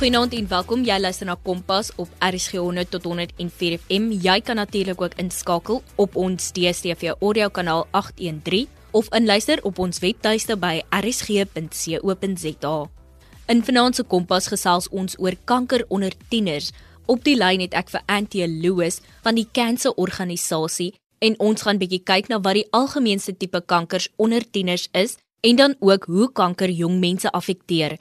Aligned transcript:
Goeienaand 0.00 0.32
en 0.32 0.46
welkom. 0.48 0.80
Jy 0.88 0.94
luister 0.96 1.26
na 1.28 1.34
Kompas 1.44 1.90
op 2.00 2.08
RSG 2.24 2.56
100 2.56 2.88
tot 2.88 3.04
104 3.04 3.74
FM. 3.82 4.06
Jy 4.24 4.38
kan 4.40 4.56
natuurlik 4.56 5.02
ook 5.04 5.18
inskakel 5.20 5.82
op 6.00 6.16
ons 6.16 6.46
DStv 6.56 7.12
audio 7.20 7.50
kanaal 7.52 7.84
813 7.90 8.64
of 8.96 9.12
inluister 9.12 9.60
op 9.62 9.78
ons 9.78 10.00
webtuiste 10.00 10.56
by 10.56 10.80
rsg.co.za. 10.88 12.74
In 13.52 13.62
vanaand 13.68 14.00
se 14.00 14.08
Kompas 14.08 14.48
gesels 14.48 14.88
ons 14.88 15.20
oor 15.20 15.36
kanker 15.44 15.84
onder 15.88 16.16
tieners. 16.32 16.72
Op 17.04 17.20
die 17.28 17.36
lyn 17.36 17.60
het 17.60 17.76
ek 17.76 17.92
vir 17.92 18.06
Antie 18.08 18.48
Louis 18.48 19.02
van 19.20 19.36
die 19.36 19.48
Cancer 19.52 19.92
Organisasie 20.00 20.94
en 21.20 21.36
ons 21.36 21.68
gaan 21.68 21.76
bietjie 21.76 22.00
kyk 22.00 22.32
na 22.32 22.40
wat 22.40 22.56
die 22.56 22.68
algemeenste 22.72 23.36
tipe 23.36 23.60
kankers 23.60 24.08
onder 24.16 24.48
tieners 24.48 24.88
is 24.96 25.18
en 25.44 25.60
dan 25.60 25.76
ook 25.80 26.08
hoe 26.08 26.32
kanker 26.32 26.72
jong 26.72 27.02
mense 27.04 27.28
affekteer. 27.28 28.00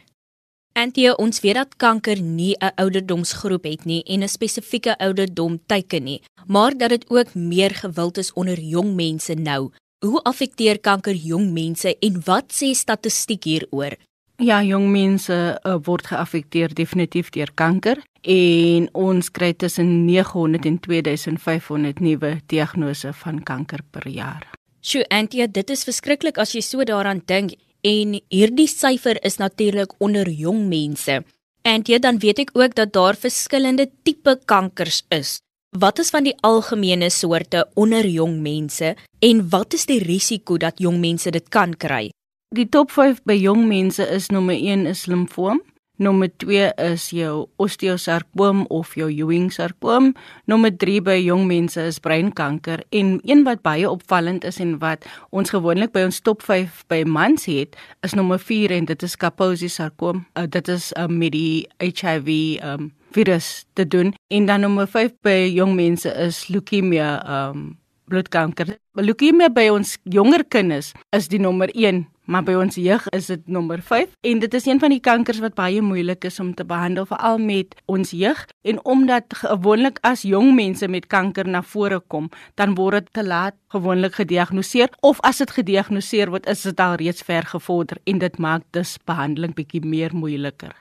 Antie, 0.73 1.09
ons 1.17 1.41
weet 1.43 1.57
dat 1.57 1.75
kanker 1.77 2.21
nie 2.21 2.55
'n 2.59 2.71
ouderdomsgroep 2.75 3.63
het 3.63 3.85
nie 3.85 4.03
en 4.03 4.23
'n 4.23 4.27
spesifieke 4.27 4.97
ouderdom 4.97 5.59
teiken 5.65 6.03
nie, 6.03 6.21
maar 6.47 6.77
dat 6.77 6.89
dit 6.89 7.09
ook 7.09 7.33
meer 7.33 7.71
gewild 7.71 8.17
is 8.17 8.33
onder 8.33 8.59
jong 8.59 8.95
mense 8.95 9.33
nou. 9.33 9.71
Hoe 10.05 10.23
affekteer 10.23 10.79
kanker 10.79 11.15
jong 11.15 11.51
mense 11.51 11.97
en 11.99 12.21
wat 12.23 12.45
sê 12.53 12.73
statistiek 12.73 13.43
hieroor? 13.43 13.97
Ja, 14.37 14.63
jong 14.63 14.91
mense 14.91 15.59
uh, 15.63 15.75
word 15.83 16.07
geaffekteer 16.07 16.73
definitief 16.73 17.29
deur 17.29 17.51
kanker 17.53 17.99
en 18.21 18.87
ons 18.93 19.31
kry 19.31 19.53
tussen 19.53 20.05
900 20.05 20.65
en 20.65 20.79
2500 20.79 21.99
nuwe 21.99 22.41
diagnose 22.45 23.13
van 23.13 23.43
kanker 23.43 23.79
per 23.91 24.07
jaar. 24.07 24.47
Sjoe, 24.79 25.03
Antie, 25.09 25.43
dit 25.51 25.69
is 25.69 25.83
verskriklik 25.83 26.37
as 26.37 26.53
jy 26.55 26.61
so 26.61 26.83
daaraan 26.87 27.19
dink 27.25 27.57
en 27.81 28.19
hierdie 28.29 28.67
syfer 28.67 29.19
is 29.25 29.37
natuurlik 29.37 29.93
onder 29.99 30.29
jong 30.29 30.67
mense. 30.67 31.21
En 31.63 31.83
jy 31.85 31.99
dan 31.99 32.19
weet 32.19 32.39
ek 32.45 32.51
ook 32.57 32.75
dat 32.75 32.93
daar 32.93 33.15
verskillende 33.15 33.89
tipe 34.03 34.39
kankers 34.45 35.03
is. 35.09 35.39
Wat 35.77 35.99
is 35.99 36.09
van 36.09 36.25
die 36.25 36.35
algemene 36.41 37.09
soorte 37.13 37.67
onder 37.75 38.07
jong 38.07 38.39
mense 38.41 38.95
en 39.21 39.43
wat 39.49 39.73
is 39.73 39.85
die 39.85 39.99
risiko 40.01 40.57
dat 40.57 40.79
jong 40.81 40.97
mense 40.99 41.29
dit 41.31 41.49
kan 41.49 41.75
kry? 41.77 42.09
Die 42.55 42.65
top 42.65 42.89
5 42.91 43.21
by 43.29 43.35
jong 43.37 43.67
mense 43.69 44.01
is 44.09 44.31
nommer 44.33 44.57
1 44.57 44.87
is 44.89 45.05
limfoom, 45.05 45.61
Nommer 45.99 46.29
2 46.39 46.69
is 46.79 47.09
jou 47.11 47.49
osteosarkoom 47.59 48.61
of 48.71 48.93
jou 48.95 49.09
Ewing 49.11 49.49
sarkoom. 49.51 50.13
Nommer 50.47 50.71
3 50.71 51.01
by 51.03 51.17
jong 51.19 51.43
mense 51.49 51.81
is 51.83 51.97
breinkanker 51.99 52.85
en 52.95 53.17
een 53.27 53.41
wat 53.43 53.59
baie 53.67 53.83
opvallend 53.89 54.47
is 54.47 54.61
en 54.63 54.77
wat 54.79 55.03
ons 55.35 55.51
gewoonlik 55.51 55.91
by 55.91 56.05
ons 56.07 56.21
top 56.23 56.45
5 56.47 56.85
by 56.87 57.01
mans 57.03 57.49
het, 57.51 57.75
is 58.07 58.15
nommer 58.15 58.39
4 58.39 58.77
en 58.77 58.87
dit 58.87 59.03
is 59.03 59.17
Kaposi 59.19 59.67
sarkoom. 59.67 60.23
Uh, 60.39 60.47
dit 60.47 60.71
is 60.71 60.93
uh, 60.95 61.09
met 61.11 61.35
die 61.35 61.67
HIV 61.83 62.63
um, 62.63 62.93
virus 63.11 63.65
te 63.75 63.83
doen. 63.83 64.13
En 64.31 64.47
dan 64.47 64.63
nommer 64.63 64.87
5 64.87 65.17
by 65.27 65.51
jong 65.51 65.75
mense 65.75 66.07
is 66.15 66.45
leukemia 66.47 67.17
um, 67.27 67.73
bloedkanker. 68.07 68.77
Leukemia 68.95 69.51
by 69.51 69.67
ons 69.73 69.97
jonger 70.07 70.47
kinders 70.47 70.93
is 71.11 71.27
die 71.27 71.43
nommer 71.43 71.67
1 71.75 72.05
maar 72.29 72.45
by 72.45 72.53
ons 72.61 72.77
jeug 72.77 73.07
is 73.15 73.27
dit 73.31 73.47
nommer 73.49 73.81
5 73.81 74.11
en 74.29 74.41
dit 74.43 74.53
is 74.53 74.67
een 74.69 74.79
van 74.79 74.93
die 74.93 75.01
kankers 75.01 75.41
wat 75.41 75.55
baie 75.57 75.81
moeilik 75.81 76.27
is 76.29 76.39
om 76.39 76.53
te 76.53 76.65
behandel 76.65 77.07
veral 77.09 77.39
met 77.41 77.73
ons 77.89 78.11
jeug. 78.13 78.45
En 78.61 78.77
omdat 78.85 79.33
gewoonlik 79.41 79.97
as 80.05 80.21
jong 80.21 80.53
mense 80.55 80.87
met 80.87 81.07
kanker 81.09 81.47
na 81.49 81.63
vore 81.65 81.99
kom 82.07 82.29
dan 82.61 82.75
word 82.77 82.99
dit 82.99 83.13
te 83.13 83.25
laat 83.25 83.57
gewoonlik 83.73 84.19
gediagnoseer. 84.21 84.93
Of 85.01 85.21
as 85.25 85.41
dit 85.41 85.51
gediagnoseer 85.57 86.29
word 86.29 86.45
is 86.49 86.61
dit 86.67 86.79
al 86.79 86.99
reeds 87.01 87.25
ver 87.25 87.49
gevorder 87.49 87.97
en 88.05 88.21
dit 88.21 88.37
maak 88.37 88.65
dus 88.77 88.97
behandeling 89.05 89.55
bietjie 89.57 89.81
meer 89.85 90.13
moeiliker. 90.15 90.75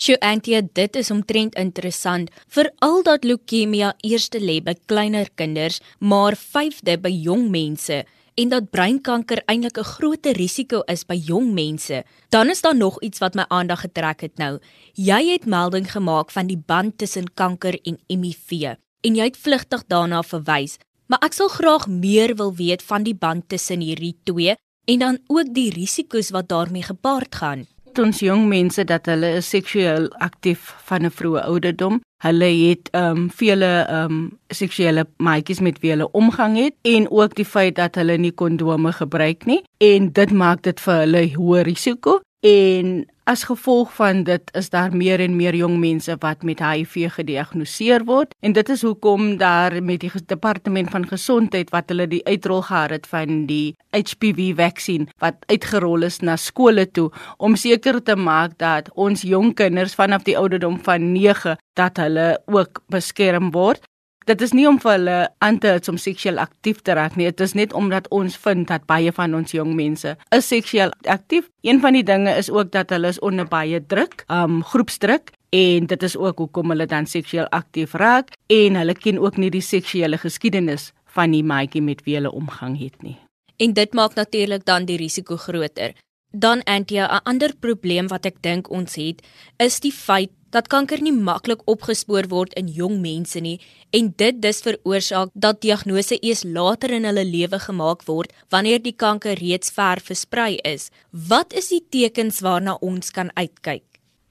Sjoe 0.00 0.16
Antie, 0.24 0.56
dit 0.72 0.96
is 0.96 1.10
omtrent 1.12 1.54
interessant. 1.60 2.30
Veral 2.48 3.02
dat 3.04 3.24
leukemia 3.24 3.92
eerste 4.00 4.40
lê 4.40 4.62
by 4.64 4.72
kleiner 4.88 5.28
kinders, 5.36 5.82
maar 6.00 6.38
vyfde 6.40 6.96
by 6.98 7.12
jong 7.12 7.50
mense 7.52 8.06
en 8.40 8.48
dat 8.48 8.70
breinkanker 8.72 9.42
eintlik 9.44 9.78
'n 9.78 9.92
groot 9.94 10.26
risiko 10.26 10.80
is 10.94 11.04
by 11.04 11.14
jong 11.14 11.52
mense, 11.52 12.04
dan 12.28 12.48
is 12.48 12.60
daar 12.60 12.76
nog 12.76 13.00
iets 13.02 13.18
wat 13.18 13.34
my 13.34 13.44
aandag 13.48 13.80
getrek 13.80 14.20
het 14.20 14.38
nou. 14.38 14.58
Jy 14.94 15.32
het 15.32 15.46
melding 15.46 15.92
gemaak 15.92 16.30
van 16.30 16.46
die 16.46 16.62
band 16.66 16.98
tussen 16.98 17.34
kanker 17.34 17.78
en 17.82 17.98
HIV 18.08 18.76
en 19.00 19.14
jy 19.14 19.24
het 19.24 19.36
vlugtig 19.36 19.84
daarna 19.86 20.22
verwys, 20.22 20.78
maar 21.06 21.18
ek 21.22 21.32
sal 21.32 21.48
graag 21.48 21.86
meer 21.88 22.34
wil 22.36 22.54
weet 22.54 22.82
van 22.82 23.02
die 23.02 23.14
band 23.14 23.48
tussen 23.48 23.80
hierdie 23.80 24.16
twee 24.24 24.56
en 24.84 24.98
dan 24.98 25.18
ook 25.26 25.54
die 25.54 25.70
risiko's 25.70 26.30
wat 26.30 26.48
daarmee 26.48 26.82
gepaard 26.82 27.34
gaan 27.34 27.66
ons 27.98 28.20
jong 28.20 28.46
mense 28.48 28.84
dat 28.84 29.06
hulle 29.06 29.36
is 29.40 29.48
seksueel 29.48 30.08
aktief 30.18 30.74
van 30.88 31.04
'n 31.04 31.10
vroeë 31.10 31.42
ouderdom. 31.44 32.00
Hulle 32.22 32.50
het 32.68 32.88
ehm 32.92 33.16
um, 33.16 33.30
vele 33.30 33.86
ehm 33.88 34.12
um, 34.12 34.38
seksuele 34.48 35.06
maatjies 35.16 35.60
met 35.60 35.80
wie 35.80 35.90
hulle 35.90 36.10
omgang 36.12 36.56
het 36.56 36.74
en 36.82 37.10
ook 37.10 37.34
die 37.34 37.44
feit 37.44 37.74
dat 37.76 37.94
hulle 37.94 38.16
nie 38.18 38.32
kondome 38.32 38.92
gebruik 38.92 39.46
nie 39.46 39.62
en 39.78 40.12
dit 40.12 40.30
maak 40.30 40.62
dit 40.62 40.80
vir 40.80 40.94
hulle 40.94 41.22
hoë 41.34 41.62
risiko 41.62 42.20
en 42.40 43.06
as 43.30 43.44
gevolg 43.46 43.92
van 43.94 44.24
dit 44.26 44.50
is 44.58 44.72
daar 44.74 44.90
meer 44.96 45.20
en 45.22 45.36
meer 45.38 45.54
jong 45.54 45.76
mense 45.78 46.16
wat 46.18 46.42
met 46.42 46.58
HIV 46.64 47.12
gediagnoseer 47.14 48.02
word. 48.08 48.34
En 48.42 48.56
dit 48.56 48.68
is 48.74 48.82
hoekom 48.82 49.36
daar 49.38 49.76
met 49.82 50.02
die 50.02 50.10
departement 50.26 50.90
van 50.90 51.06
gesondheid 51.06 51.70
wat 51.70 51.92
hulle 51.92 52.08
die 52.10 52.24
uitrol 52.26 52.64
gehad 52.66 52.90
het 52.90 53.06
van 53.06 53.44
die 53.46 53.76
HPV 53.94 54.56
vaksin 54.58 55.06
wat 55.22 55.46
uitgerol 55.46 56.08
is 56.08 56.18
na 56.26 56.34
skole 56.36 56.88
toe 56.90 57.10
om 57.38 57.54
seker 57.56 58.00
te 58.02 58.16
maak 58.16 58.58
dat 58.58 58.90
ons 58.94 59.22
jong 59.22 59.54
kinders 59.54 59.94
vanaf 59.94 60.26
die 60.26 60.38
ouderdom 60.38 60.80
van 60.82 61.12
9 61.12 61.54
dat 61.78 62.02
hulle 62.02 62.28
ook 62.50 62.82
beskerm 62.90 63.52
word 63.54 63.86
Dit 64.30 64.44
is 64.46 64.52
nie 64.54 64.66
om 64.68 64.76
vir 64.78 64.92
hulle 64.92 65.14
aan 65.42 65.56
te 65.58 65.72
hou 65.72 65.78
om 65.90 65.96
seksueel 65.98 66.36
aktief 66.38 66.84
te 66.86 66.94
raak 66.94 67.16
nie. 67.18 67.26
Dit 67.32 67.40
is 67.42 67.56
net 67.58 67.72
omdat 67.74 68.04
ons 68.14 68.36
vind 68.38 68.68
dat 68.68 68.84
baie 68.86 69.10
van 69.16 69.32
ons 69.34 69.50
jong 69.50 69.72
mense 69.74 70.12
is 70.36 70.50
seksueel 70.52 70.92
aktief. 71.10 71.48
Een 71.66 71.80
van 71.82 71.98
die 71.98 72.04
dinge 72.06 72.36
is 72.38 72.50
ook 72.50 72.70
dat 72.70 72.94
hulle 72.94 73.10
is 73.10 73.18
onder 73.26 73.48
baie 73.50 73.80
druk, 73.82 74.22
um 74.30 74.60
groepsdruk 74.62 75.32
en 75.50 75.88
dit 75.90 76.06
is 76.06 76.14
ook 76.16 76.38
hoekom 76.44 76.70
hulle 76.70 76.86
dan 76.86 77.10
seksueel 77.10 77.48
aktief 77.50 77.96
raak 77.98 78.30
en 78.46 78.78
hulle 78.78 78.94
ken 78.94 79.18
ook 79.18 79.40
nie 79.42 79.50
die 79.50 79.64
seksuele 79.66 80.20
geskiedenis 80.22 80.92
van 81.10 81.34
die 81.34 81.42
maatjie 81.42 81.82
met 81.82 82.04
wie 82.06 82.14
hulle 82.20 82.30
omgang 82.30 82.78
het 82.78 83.02
nie. 83.02 83.16
En 83.58 83.74
dit 83.74 83.98
maak 83.98 84.14
natuurlik 84.14 84.62
dan 84.64 84.86
die 84.86 85.00
risiko 85.00 85.36
groter. 85.36 85.96
Dan 86.32 86.62
Antia, 86.62 87.06
'n 87.06 87.20
ander 87.24 87.52
probleem 87.58 88.06
wat 88.08 88.24
ek 88.24 88.42
dink 88.42 88.70
ons 88.70 88.94
het, 88.94 89.22
is 89.58 89.80
die 89.80 89.92
feit 89.92 90.30
dat 90.50 90.68
kanker 90.68 91.02
nie 91.02 91.12
maklik 91.14 91.62
opgespoor 91.66 92.28
word 92.30 92.54
in 92.58 92.68
jong 92.68 93.00
mense 93.02 93.40
nie 93.40 93.58
en 93.90 94.12
dit 94.16 94.42
dus 94.42 94.62
veroorsaak 94.62 95.30
dat 95.34 95.60
diagnose 95.60 96.18
eers 96.20 96.44
later 96.44 96.90
in 96.90 97.04
hulle 97.04 97.24
lewe 97.24 97.58
gemaak 97.58 98.06
word 98.06 98.32
wanneer 98.48 98.82
die 98.82 98.94
kanker 98.94 99.38
reeds 99.42 99.70
ver 99.70 100.00
versprei 100.00 100.58
is. 100.62 100.90
Wat 101.10 101.52
is 101.52 101.68
die 101.68 101.82
tekens 101.90 102.40
waarna 102.40 102.78
ons 102.80 103.10
kan 103.10 103.30
uitkyk? 103.34 103.89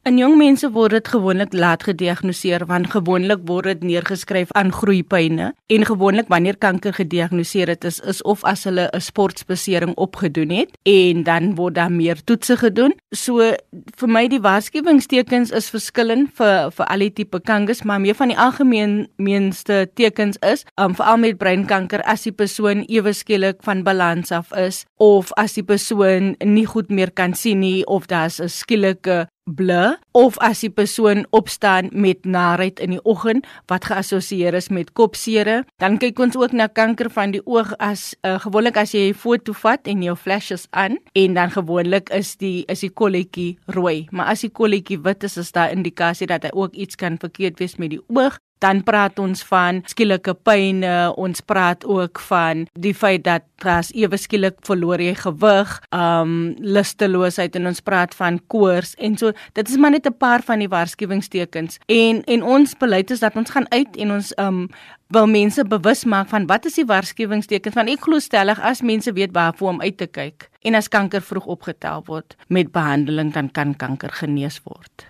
In 0.10 0.18
jong 0.18 0.40
mense 0.40 0.66
word 0.74 0.96
dit 0.96 1.10
gewoonlik 1.14 1.52
laat 1.54 1.84
gediagnoseer 1.86 2.64
want 2.66 2.88
gewoonlik 2.90 3.44
word 3.46 3.68
dit 3.70 3.84
neergeskryf 3.92 4.50
aan 4.58 4.72
groeipyne 4.74 5.52
en 5.70 5.86
gewoonlik 5.86 6.32
wanneer 6.34 6.58
kanker 6.58 6.96
gediagnoseer 6.98 7.70
het 7.70 7.86
is, 7.86 8.00
is 8.02 8.24
of 8.26 8.42
as 8.42 8.66
hulle 8.66 8.88
'n 8.90 9.02
sportbesering 9.06 9.94
opgedoen 10.02 10.50
het 10.50 10.74
en 10.84 11.24
dan 11.24 11.54
word 11.56 11.76
daar 11.76 11.92
meer 11.92 12.18
toetse 12.24 12.58
gedoen. 12.58 12.98
So 13.14 13.54
vir 14.00 14.10
my 14.10 14.28
die 14.28 14.42
waarskuwingstekens 14.42 15.52
is 15.52 15.70
verskillend 15.70 16.34
vir 16.34 16.72
vir 16.72 16.86
al 16.86 17.00
die 17.00 17.14
tipe 17.14 17.40
kankers, 17.40 17.84
maar 17.84 18.02
meer 18.02 18.16
van 18.16 18.28
die 18.28 18.38
algemeenste 18.38 19.90
tekens 19.94 20.38
is 20.42 20.66
um, 20.82 20.96
veral 20.96 21.18
met 21.18 21.38
breinkanker 21.38 22.02
as 22.02 22.24
die 22.24 22.34
persoon 22.34 22.84
ewe 22.88 23.14
skielik 23.14 23.62
van 23.62 23.84
balans 23.84 24.32
af 24.32 24.52
is 24.58 24.86
of 24.98 25.32
as 25.34 25.54
die 25.54 25.64
persoon 25.64 26.36
nie 26.44 26.66
goed 26.66 26.90
meer 26.90 27.12
kan 27.12 27.34
sien 27.34 27.60
nie 27.60 27.86
of 27.86 28.08
daar's 28.08 28.40
'n 28.42 28.50
skielike 28.50 29.28
blur 29.56 29.98
of 30.12 30.38
as 30.40 30.62
die 30.62 30.70
persoon 30.70 31.26
opstaan 31.30 31.90
met 31.92 32.26
narheid 32.26 32.80
in 32.80 32.96
die 32.98 33.04
oggend 33.04 33.48
wat 33.72 33.86
geassosieer 33.90 34.54
is 34.54 34.70
met 34.70 34.94
kopseere 34.94 35.64
dan 35.78 35.98
kyk 35.98 36.20
ons 36.20 36.38
ook 36.38 36.54
na 36.54 36.68
kanker 36.68 37.10
van 37.10 37.32
die 37.32 37.44
oog 37.46 37.74
as 37.80 38.14
uh, 38.24 38.40
gewoonlik 38.40 38.78
as 38.78 38.94
jy 38.94 39.10
'n 39.10 39.14
foto 39.14 39.54
vat 39.54 39.88
en 39.88 40.04
jou 40.04 40.16
flashes 40.16 40.68
aan 40.72 40.98
en 41.14 41.34
dan 41.34 41.52
gewoonlik 41.52 42.10
is 42.10 42.36
die 42.38 42.66
is 42.68 42.84
die 42.86 42.94
kolletjie 42.94 43.58
rooi. 43.66 44.08
Maar 44.12 44.34
as 44.34 44.42
die 44.46 44.52
kolletjie 44.52 45.00
wit 45.04 45.24
is 45.24 45.38
is 45.38 45.52
daar 45.52 45.72
indikasie 45.72 46.28
dat 46.28 46.44
hy 46.44 46.52
ook 46.54 46.74
iets 46.74 46.96
kan 46.96 47.18
verkeerd 47.18 47.60
wees 47.60 47.78
met 47.78 47.90
die 47.96 48.02
oog 48.08 48.40
dan 48.64 48.84
praat 48.84 49.20
ons 49.20 49.42
van 49.48 49.82
skielike 49.88 50.34
pyne, 50.44 51.14
ons 51.16 51.42
praat 51.42 51.86
ook 51.88 52.20
van 52.28 52.66
die 52.80 52.94
feit 52.94 53.24
dat 53.24 53.46
as 53.68 53.92
ewe 53.96 54.18
skielik 54.20 54.60
verloor 54.68 55.02
jy 55.04 55.16
gewig, 55.20 55.72
um 55.96 56.56
lusteloosheid 56.60 57.56
en 57.60 57.72
ons 57.72 57.82
praat 57.84 58.16
van 58.16 58.40
koors 58.52 58.96
en 59.00 59.18
so 59.20 59.32
dit 59.58 59.70
is 59.70 59.78
maar 59.78 59.92
net 59.92 60.08
'n 60.08 60.18
paar 60.18 60.42
van 60.42 60.60
die 60.60 60.70
waarskuwingstekens. 60.70 61.80
En 61.88 62.24
en 62.24 62.44
ons 62.44 62.78
beleid 62.78 63.12
is 63.12 63.20
dat 63.20 63.36
ons 63.36 63.50
gaan 63.50 63.72
uit 63.72 63.98
en 63.98 64.12
ons 64.12 64.34
um 64.38 64.70
wil 65.08 65.28
mense 65.28 65.64
bewus 65.66 66.04
maak 66.06 66.28
van 66.30 66.46
wat 66.46 66.66
is 66.66 66.76
die 66.78 66.86
waarskuwingstekens 66.86 67.76
want 67.76 67.90
ek 67.90 68.02
glo 68.06 68.20
stellig 68.20 68.60
as 68.60 68.82
mense 68.82 69.14
weet 69.14 69.32
waarvoor 69.34 69.70
om 69.70 69.82
uit 69.82 69.98
te 69.98 70.08
kyk 70.08 70.50
en 70.62 70.76
as 70.76 70.88
kanker 70.88 71.22
vroeg 71.22 71.46
opgetel 71.46 72.04
word 72.06 72.36
met 72.48 72.72
behandeling 72.72 73.34
dan 73.34 73.50
kan 73.52 73.76
kanker 73.76 74.12
genees 74.12 74.62
word. 74.64 75.06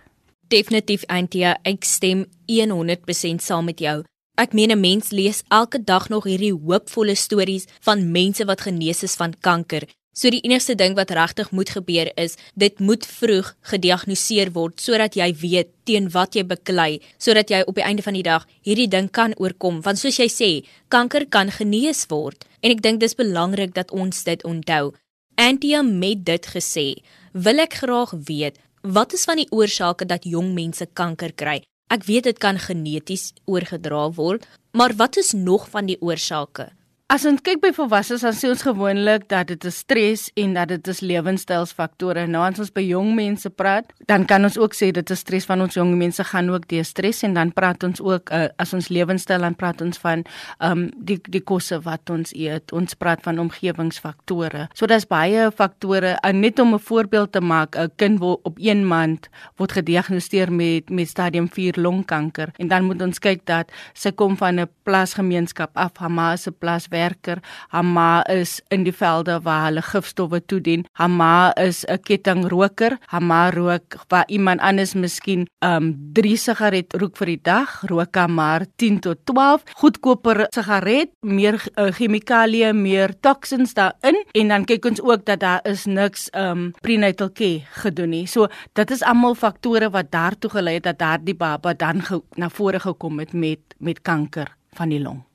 Definitief 0.49 1.03
Antia, 1.13 1.51
ek 1.61 1.83
stem 1.85 2.23
100% 2.49 3.43
saam 3.45 3.67
met 3.69 3.83
jou. 3.83 3.99
Ek 4.33 4.53
meen 4.57 4.71
'n 4.71 4.79
mens 4.81 5.11
lees 5.11 5.43
elke 5.49 5.77
dag 5.83 6.09
nog 6.09 6.23
hierdie 6.23 6.53
hoopvolle 6.53 7.15
stories 7.15 7.67
van 7.81 8.11
mense 8.11 8.45
wat 8.45 8.61
genees 8.61 9.03
is 9.03 9.15
van 9.15 9.35
kanker. 9.41 9.83
So 10.11 10.29
die 10.29 10.41
enigste 10.41 10.75
ding 10.75 10.95
wat 10.95 11.11
regtig 11.11 11.51
moet 11.51 11.69
gebeur 11.69 12.11
is, 12.15 12.35
dit 12.55 12.79
moet 12.79 13.05
vroeg 13.05 13.55
gediagnoseer 13.61 14.51
word 14.51 14.81
sodat 14.81 15.13
jy 15.15 15.33
weet 15.33 15.67
teen 15.83 16.09
wat 16.09 16.33
jy 16.33 16.43
beklei, 16.43 17.01
sodat 17.19 17.49
jy 17.49 17.61
op 17.67 17.75
die 17.75 17.83
einde 17.83 18.01
van 18.01 18.13
die 18.13 18.23
dag 18.23 18.47
hierdie 18.63 18.87
ding 18.87 19.11
kan 19.11 19.33
oorkom. 19.37 19.81
Want 19.81 19.99
soos 19.99 20.17
jy 20.17 20.27
sê, 20.27 20.65
kanker 20.87 21.25
kan 21.29 21.51
genees 21.51 22.05
word 22.09 22.45
en 22.61 22.71
ek 22.71 22.81
dink 22.81 22.99
dis 22.99 23.15
belangrik 23.15 23.75
dat 23.75 23.91
ons 23.91 24.23
dit 24.23 24.43
onthou. 24.43 24.93
Antia 25.35 25.81
met 25.83 26.25
dit 26.25 26.45
gesê, 26.45 26.95
wil 27.33 27.59
ek 27.59 27.73
graag 27.73 28.11
weet, 28.27 28.57
wat 28.81 29.13
is 29.13 29.23
van 29.27 29.39
die 29.39 29.47
oorsake 29.51 30.05
dat 30.05 30.23
jong 30.23 30.53
mense 30.53 30.85
kanker 30.93 31.33
kry? 31.33 31.61
Ek 31.89 32.05
weet 32.05 32.29
dit 32.29 32.37
kan 32.37 32.59
geneties 32.61 33.33
oorgedra 33.45 34.09
word, 34.13 34.45
maar 34.71 34.93
wat 34.95 35.17
is 35.17 35.33
nog 35.33 35.69
van 35.69 35.89
die 35.89 35.97
oorsake? 36.01 36.69
As 37.09 37.23
ons 37.25 37.41
kyk 37.41 37.57
by 37.63 37.69
volwassenes 37.73 38.21
dan 38.21 38.35
sê 38.37 38.51
ons 38.51 38.61
gewoonlik 38.61 39.23
dat 39.31 39.47
dit 39.49 39.63
is 39.65 39.79
stres 39.81 40.27
en 40.37 40.51
dat 40.53 40.69
dit 40.69 40.89
is 40.91 40.99
lewenstylsfaktore. 41.01 42.27
Nou 42.29 42.43
as 42.45 42.59
ons 42.61 42.69
by 42.69 42.83
jong 42.85 43.15
mense 43.17 43.49
praat, 43.49 43.87
dan 44.05 44.27
kan 44.29 44.45
ons 44.45 44.59
ook 44.61 44.75
sê 44.77 44.91
dit 44.93 45.13
is 45.15 45.23
stres 45.25 45.47
van 45.49 45.63
ons 45.65 45.73
jong 45.73 45.95
mense 45.97 46.21
gaan 46.29 46.51
ook 46.53 46.67
die 46.69 46.83
stres 46.85 47.23
en 47.25 47.33
dan 47.33 47.49
praat 47.57 47.81
ons 47.87 47.97
ook 47.97 48.29
uh, 48.29 48.43
as 48.61 48.75
ons 48.77 48.91
lewenstyl 48.93 49.41
dan 49.41 49.57
praat 49.57 49.81
ons 49.81 49.97
van 50.03 50.21
um, 50.61 50.83
die 51.01 51.17
die 51.25 51.41
kosse 51.41 51.79
wat 51.87 52.13
ons 52.13 52.29
eet. 52.37 52.69
Ons 52.77 52.93
praat 52.93 53.25
van 53.25 53.41
omgewingsfaktore. 53.41 54.67
So 54.77 54.85
daar's 54.85 55.09
baie 55.09 55.49
faktore. 55.49 56.13
Uh, 56.21 56.29
net 56.29 56.61
om 56.61 56.77
'n 56.77 56.85
voorbeeld 56.91 57.33
te 57.33 57.41
maak, 57.41 57.73
'n 57.73 57.89
kind 57.97 58.21
word 58.21 58.45
op 58.45 58.61
1 58.61 58.85
maand 58.85 59.31
word 59.57 59.71
gediagnoseer 59.71 60.53
met 60.53 60.93
met 60.93 61.09
stadium 61.09 61.49
4 61.49 61.73
longkanker 61.81 62.53
en 62.59 62.67
dan 62.67 62.85
moet 62.85 63.01
ons 63.01 63.17
kyk 63.17 63.41
dat 63.49 63.73
sy 63.93 64.11
kom 64.11 64.37
van 64.37 64.61
'n 64.61 64.69
plasgemeenskap 64.83 65.71
af, 65.73 65.97
Hamas 65.97 66.43
se 66.43 66.51
plas 66.51 66.87
werker. 66.99 67.41
Hama 67.73 68.23
is 68.29 68.59
in 68.73 68.83
die 68.87 68.95
velde 68.95 69.39
waar 69.43 69.67
hulle 69.69 69.83
gifstowwe 69.85 70.41
toedien. 70.45 70.85
Hama 70.99 71.51
is 71.55 71.85
'n 71.85 71.99
kettingroker. 72.03 72.97
Hama 73.07 73.49
rook 73.49 73.97
waar 74.09 74.27
iemand 74.27 74.59
anders 74.61 74.93
miskien 74.93 75.47
um 75.59 75.95
3 76.13 76.37
sigaret 76.37 76.93
rook 76.93 77.17
vir 77.17 77.25
die 77.33 77.41
dag, 77.43 77.83
rook 77.89 78.15
hy 78.15 78.27
maar 78.27 78.65
10 78.75 78.99
tot 78.99 79.17
12 79.25 79.63
goedkoper 79.81 80.47
sigaret, 80.55 81.11
meer 81.21 81.59
uh, 81.75 81.91
chemikalieë, 81.91 82.73
meer 82.73 83.13
toksins 83.21 83.73
daarin 83.73 84.17
en 84.33 84.47
dan 84.47 84.65
kyk 84.65 84.85
ons 84.85 85.01
ook 85.01 85.25
dat 85.25 85.39
daar 85.39 85.61
is 85.63 85.85
niks 85.85 86.29
um 86.33 86.71
prenatal 86.81 87.31
care 87.31 87.65
gedoen 87.83 88.09
nie. 88.09 88.25
So 88.27 88.47
dit 88.73 88.91
is 88.91 89.03
almal 89.03 89.35
faktore 89.35 89.89
wat 89.89 90.11
daartoe 90.11 90.49
gelei 90.49 90.79
het 90.79 90.87
dat 90.89 90.99
daardie 90.99 91.35
baba 91.35 91.73
dan 91.73 92.03
na 92.35 92.49
vore 92.49 92.79
gekom 92.79 93.19
het 93.19 93.33
met 93.33 93.59
met 93.79 94.01
kanker 94.01 94.55
van 94.73 94.89
die 94.89 95.01
long. 95.01 95.28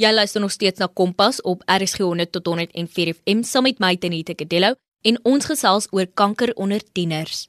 Jy 0.00 0.14
luister 0.14 0.40
nog 0.40 0.52
steeds 0.54 0.80
na 0.80 0.86
Kompas 0.88 1.42
op 1.44 1.62
RSG 1.68 1.98
100 1.98 2.32
tot 2.32 2.46
104 2.46 3.10
FM 3.14 3.42
saam 3.44 3.66
met 3.68 3.80
my 3.84 3.96
Tenita 4.00 4.32
Kadello 4.32 4.78
en 5.04 5.18
ons 5.28 5.44
gesels 5.44 5.88
oor 5.92 6.06
kanker 6.16 6.54
onder 6.56 6.80
tieners. 6.96 7.42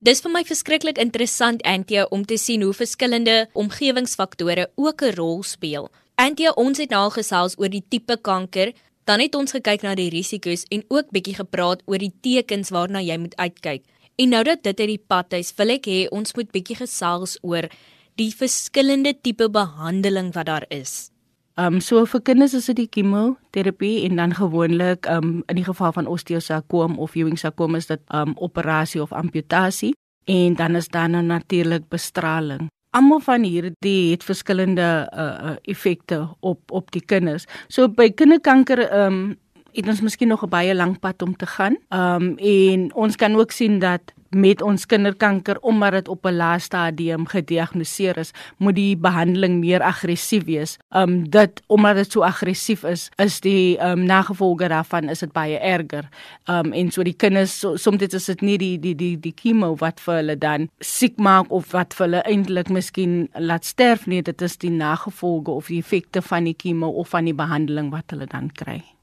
Dis 0.00 0.22
vir 0.24 0.32
my 0.32 0.40
verskriklik 0.48 1.00
interessant 1.02 1.60
Antia 1.68 2.06
om 2.08 2.24
te 2.24 2.38
sien 2.40 2.64
hoe 2.64 2.72
verskillende 2.72 3.34
omgewingsfaktore 3.52 4.70
ook 4.76 5.02
'n 5.02 5.14
rol 5.18 5.42
speel. 5.42 5.90
Antia, 6.14 6.52
ons 6.56 6.78
het 6.78 6.90
nou 6.90 7.10
gesels 7.10 7.58
oor 7.58 7.68
die 7.68 7.84
tipe 7.88 8.16
kanker, 8.16 8.72
dan 9.04 9.20
het 9.20 9.34
ons 9.34 9.52
gekyk 9.52 9.82
na 9.82 9.94
die 9.94 10.10
risiko's 10.10 10.64
en 10.70 10.84
ook 10.88 11.10
bietjie 11.10 11.34
gepraat 11.34 11.82
oor 11.84 11.98
die 11.98 12.14
tekens 12.22 12.70
waarna 12.70 13.00
jy 13.00 13.18
moet 13.18 13.36
uitkyk. 13.36 13.84
En 14.16 14.28
nou 14.28 14.42
dat 14.44 14.62
dit 14.62 14.80
uit 14.80 14.88
die 14.88 15.04
pad 15.06 15.32
is, 15.32 15.52
wil 15.56 15.68
ek 15.68 15.86
hê 15.86 16.08
ons 16.10 16.34
moet 16.34 16.50
bietjie 16.50 16.76
gesels 16.76 17.38
oor 17.42 17.68
die 18.16 18.32
verskillende 18.32 19.20
tipe 19.20 19.50
behandeling 19.50 20.32
wat 20.32 20.46
daar 20.46 20.66
is. 20.70 21.10
Ehm 21.58 21.74
um, 21.74 21.80
so 21.80 22.04
vir 22.06 22.20
kinders 22.22 22.52
is 22.54 22.68
dit 22.70 22.76
die 22.78 22.90
chemoterapie 22.94 24.04
en 24.06 24.20
dan 24.20 24.34
gewoonlik 24.34 25.06
ehm 25.10 25.24
um, 25.24 25.30
in 25.50 25.56
die 25.58 25.64
geval 25.66 25.92
van 25.92 26.06
osteosarkoom 26.06 26.98
of 27.02 27.16
Ewing 27.18 27.38
sarkoom 27.38 27.74
is 27.74 27.88
dit 27.90 27.98
ehm 28.14 28.28
um, 28.28 28.34
operasie 28.36 29.02
of 29.02 29.12
amputasie 29.12 29.90
en 30.24 30.54
dan 30.54 30.76
is 30.76 30.88
daar 30.88 31.08
nou 31.08 31.22
natuurlik 31.22 31.88
bestraling. 31.88 32.68
Almal 32.90 33.20
van 33.20 33.42
hierdie 33.42 34.10
het 34.10 34.24
verskillende 34.24 35.10
uh, 35.10 35.50
uh 35.50 35.56
effekte 35.62 36.28
op 36.40 36.70
op 36.70 36.90
die 36.90 37.02
kinders. 37.04 37.44
So 37.66 37.88
by 37.88 38.10
kinderkanker 38.10 38.78
ehm 38.78 39.12
um, 39.12 39.36
het 39.72 39.88
ons 39.88 40.00
miskien 40.00 40.28
nog 40.28 40.44
'n 40.44 40.48
baie 40.48 40.74
lank 40.74 41.00
pad 41.00 41.22
om 41.22 41.36
te 41.36 41.46
gaan. 41.46 41.76
Ehm 41.88 42.22
um, 42.22 42.36
en 42.38 42.94
ons 42.94 43.16
kan 43.16 43.34
ook 43.34 43.50
sien 43.50 43.78
dat 43.78 44.14
met 44.30 44.62
ons 44.62 44.86
kinderkanker 44.86 45.58
omdat 45.60 45.92
dit 45.92 46.08
op 46.08 46.26
'n 46.26 46.36
lae 46.36 46.58
stadium 46.58 47.26
gediagnoseer 47.26 48.16
is, 48.16 48.32
moet 48.56 48.74
die 48.74 48.96
behandeling 48.96 49.60
meer 49.60 49.82
aggressief 49.82 50.44
wees. 50.44 50.78
Um 50.90 51.30
dit 51.30 51.62
omdat 51.66 51.96
dit 51.96 52.12
so 52.12 52.22
aggressief 52.22 52.84
is, 52.84 53.10
is 53.16 53.40
die 53.40 53.78
um 53.78 54.04
nagevolge 54.04 54.68
daarvan 54.68 55.08
is 55.08 55.18
dit 55.18 55.32
baie 55.32 55.58
erger. 55.58 56.08
Um 56.46 56.72
en 56.72 56.90
so 56.90 57.02
die 57.02 57.16
kinders 57.16 57.58
so, 57.58 57.76
soms 57.76 58.02
is 58.02 58.24
dit 58.24 58.40
nie 58.40 58.58
die 58.58 58.78
die 58.78 58.94
die 58.94 59.20
die 59.20 59.34
chemo 59.36 59.76
wat 59.76 60.00
vir 60.00 60.14
hulle 60.14 60.38
dan 60.38 60.68
siek 60.80 61.16
maak 61.16 61.50
of 61.50 61.72
wat 61.72 61.94
vir 61.94 62.06
hulle 62.06 62.22
eintlik 62.22 62.68
miskien 62.68 63.28
laat 63.34 63.64
sterf 63.64 64.06
nie, 64.06 64.22
dit 64.22 64.42
is 64.42 64.56
die 64.56 64.70
nagevolge 64.70 65.50
of 65.50 65.66
die 65.66 65.78
effekte 65.78 66.22
van 66.22 66.44
die 66.44 66.56
chemo 66.58 66.88
of 66.88 67.08
van 67.08 67.24
die 67.24 67.34
behandeling 67.34 67.90
wat 67.90 68.10
hulle 68.10 68.26
dan 68.26 68.50
kry. 68.52 68.97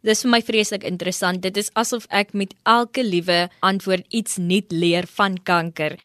Dis 0.00 0.22
vir 0.24 0.30
my 0.32 0.40
vreeslik 0.40 0.84
interessant. 0.88 1.42
Dit 1.44 1.58
is 1.60 1.68
asof 1.76 2.06
ek 2.08 2.32
met 2.32 2.54
elke 2.64 3.04
liewe 3.04 3.48
antwoord 3.60 4.06
iets 4.08 4.38
nuut 4.40 4.72
leer 4.72 5.06
van 5.18 5.36
kanker. 5.36 5.98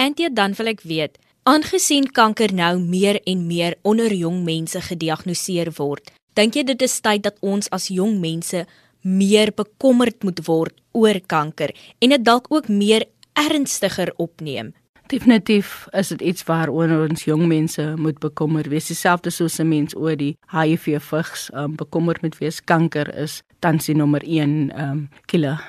Antie, 0.00 0.30
dan 0.32 0.56
wil 0.56 0.72
ek 0.72 0.80
weet, 0.88 1.18
aangesien 1.44 2.08
kanker 2.16 2.54
nou 2.56 2.78
meer 2.80 3.20
en 3.28 3.46
meer 3.46 3.76
onder 3.82 4.12
jong 4.14 4.40
mense 4.46 4.80
gediagnoseer 4.88 5.72
word, 5.76 6.08
dink 6.38 6.56
jy 6.56 6.64
dit 6.64 6.82
is 6.86 7.00
tyd 7.04 7.26
dat 7.26 7.36
ons 7.44 7.68
as 7.76 7.90
jong 7.92 8.20
mense 8.22 8.64
meer 9.02 9.52
bekommerd 9.52 10.22
moet 10.24 10.40
word 10.46 10.78
oor 10.96 11.18
kanker 11.28 11.74
en 12.00 12.14
dit 12.14 12.24
dalk 12.24 12.48
ook 12.48 12.70
meer 12.72 13.04
ernstiger 13.36 14.14
opneem? 14.16 14.72
Definitief 15.12 15.86
is 15.90 16.08
dit 16.08 16.22
iets 16.24 16.44
waaroor 16.48 16.92
ons 17.04 17.24
jong 17.28 17.42
mense 17.44 17.82
moet 18.00 18.16
bekommer 18.18 18.64
wees. 18.72 18.86
Dieselfde 18.88 19.30
soos 19.30 19.58
'n 19.60 19.68
mens 19.68 19.96
oor 19.96 20.16
die 20.16 20.38
HIV 20.48 21.02
vigs 21.04 21.50
um, 21.54 21.76
bekommerd 21.76 22.22
moet 22.22 22.38
wees. 22.38 22.64
Kanker 22.64 23.14
is 23.14 23.42
tans 23.58 23.86
die 23.86 23.94
nommer 23.94 24.22
1 24.24 24.48
um 24.48 24.70
ehm, 24.70 25.02
killer. 25.26 25.60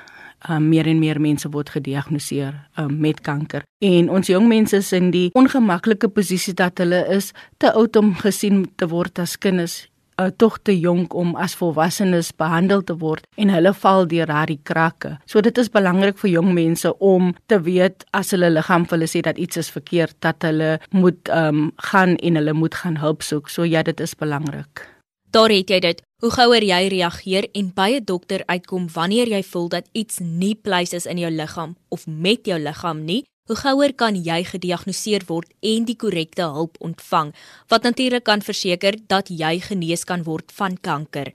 Um, 0.48 0.68
meer 0.68 0.86
en 0.86 0.98
meer 0.98 1.20
mense 1.20 1.48
word 1.48 1.70
gediagnoseer 1.70 2.68
um, 2.78 3.00
met 3.00 3.20
kanker. 3.20 3.62
En 3.78 4.10
ons 4.10 4.26
jong 4.26 4.48
mense 4.48 4.76
is 4.76 4.92
in 4.92 5.10
die 5.10 5.30
ongemaklike 5.32 6.08
posisie 6.08 6.54
dat 6.54 6.78
hulle 6.78 7.06
is 7.08 7.32
te 7.56 7.72
oud 7.72 7.96
om 7.96 8.14
gesien 8.14 8.66
te 8.76 8.88
word 8.88 9.18
as 9.18 9.38
kinders 9.38 9.88
uh, 10.20 10.30
tog 10.36 10.58
te 10.62 10.74
jonk 10.78 11.14
om 11.14 11.34
as 11.36 11.54
volwassenes 11.58 12.32
behandel 12.36 12.84
te 12.84 12.96
word 13.00 13.26
en 13.40 13.52
hulle 13.54 13.74
val 13.74 14.06
deur 14.10 14.30
daardie 14.30 14.60
krakke. 14.62 15.16
So 15.26 15.40
dit 15.40 15.58
is 15.58 15.70
belangrik 15.72 16.18
vir 16.22 16.30
jong 16.30 16.52
mense 16.54 16.94
om 16.98 17.34
te 17.46 17.60
weet 17.60 18.06
as 18.12 18.34
hulle 18.34 18.50
liggaam 18.52 18.86
vir 18.86 18.98
hulle 18.98 19.10
sê 19.10 19.24
dat 19.26 19.38
iets 19.38 19.60
is 19.60 19.70
verkeerd 19.74 20.16
dat 20.24 20.42
hulle 20.46 20.78
moet 20.90 21.30
um, 21.34 21.70
gaan 21.90 22.16
en 22.16 22.40
hulle 22.40 22.52
moet 22.52 22.74
gaan 22.74 22.98
hulp 23.02 23.22
soek. 23.22 23.48
So 23.48 23.64
ja, 23.64 23.82
dit 23.82 24.00
is 24.00 24.14
belangrik. 24.14 24.86
Daar 25.34 25.50
het 25.50 25.70
jy 25.70 25.80
dit. 25.82 26.02
Hoe 26.22 26.30
gouer 26.30 26.62
jy 26.62 26.86
reageer 26.92 27.48
en 27.58 27.72
by 27.74 27.90
'n 27.98 28.04
dokter 28.04 28.42
uitkom 28.46 28.86
wanneer 28.94 29.28
jy 29.28 29.42
voel 29.42 29.68
dat 29.68 29.88
iets 29.92 30.18
nie 30.18 30.54
pleis 30.54 30.92
is 30.92 31.06
in 31.06 31.18
jou 31.18 31.30
liggaam 31.30 31.76
of 31.88 32.06
met 32.06 32.46
jou 32.46 32.58
liggaam 32.58 33.04
nie, 33.04 33.24
Hoe 33.44 33.58
gouer 33.60 33.92
kan 33.92 34.16
jy 34.16 34.38
gediagnoseer 34.48 35.26
word 35.28 35.50
en 35.60 35.84
die 35.84 35.98
korrekte 36.00 36.46
hulp 36.48 36.78
ontvang 36.80 37.34
wat 37.68 37.84
natuurlik 37.84 38.24
kan 38.24 38.40
verseker 38.40 38.96
dat 39.12 39.28
jy 39.28 39.58
genees 39.60 40.06
kan 40.08 40.22
word 40.24 40.48
van 40.56 40.78
kanker. 40.80 41.28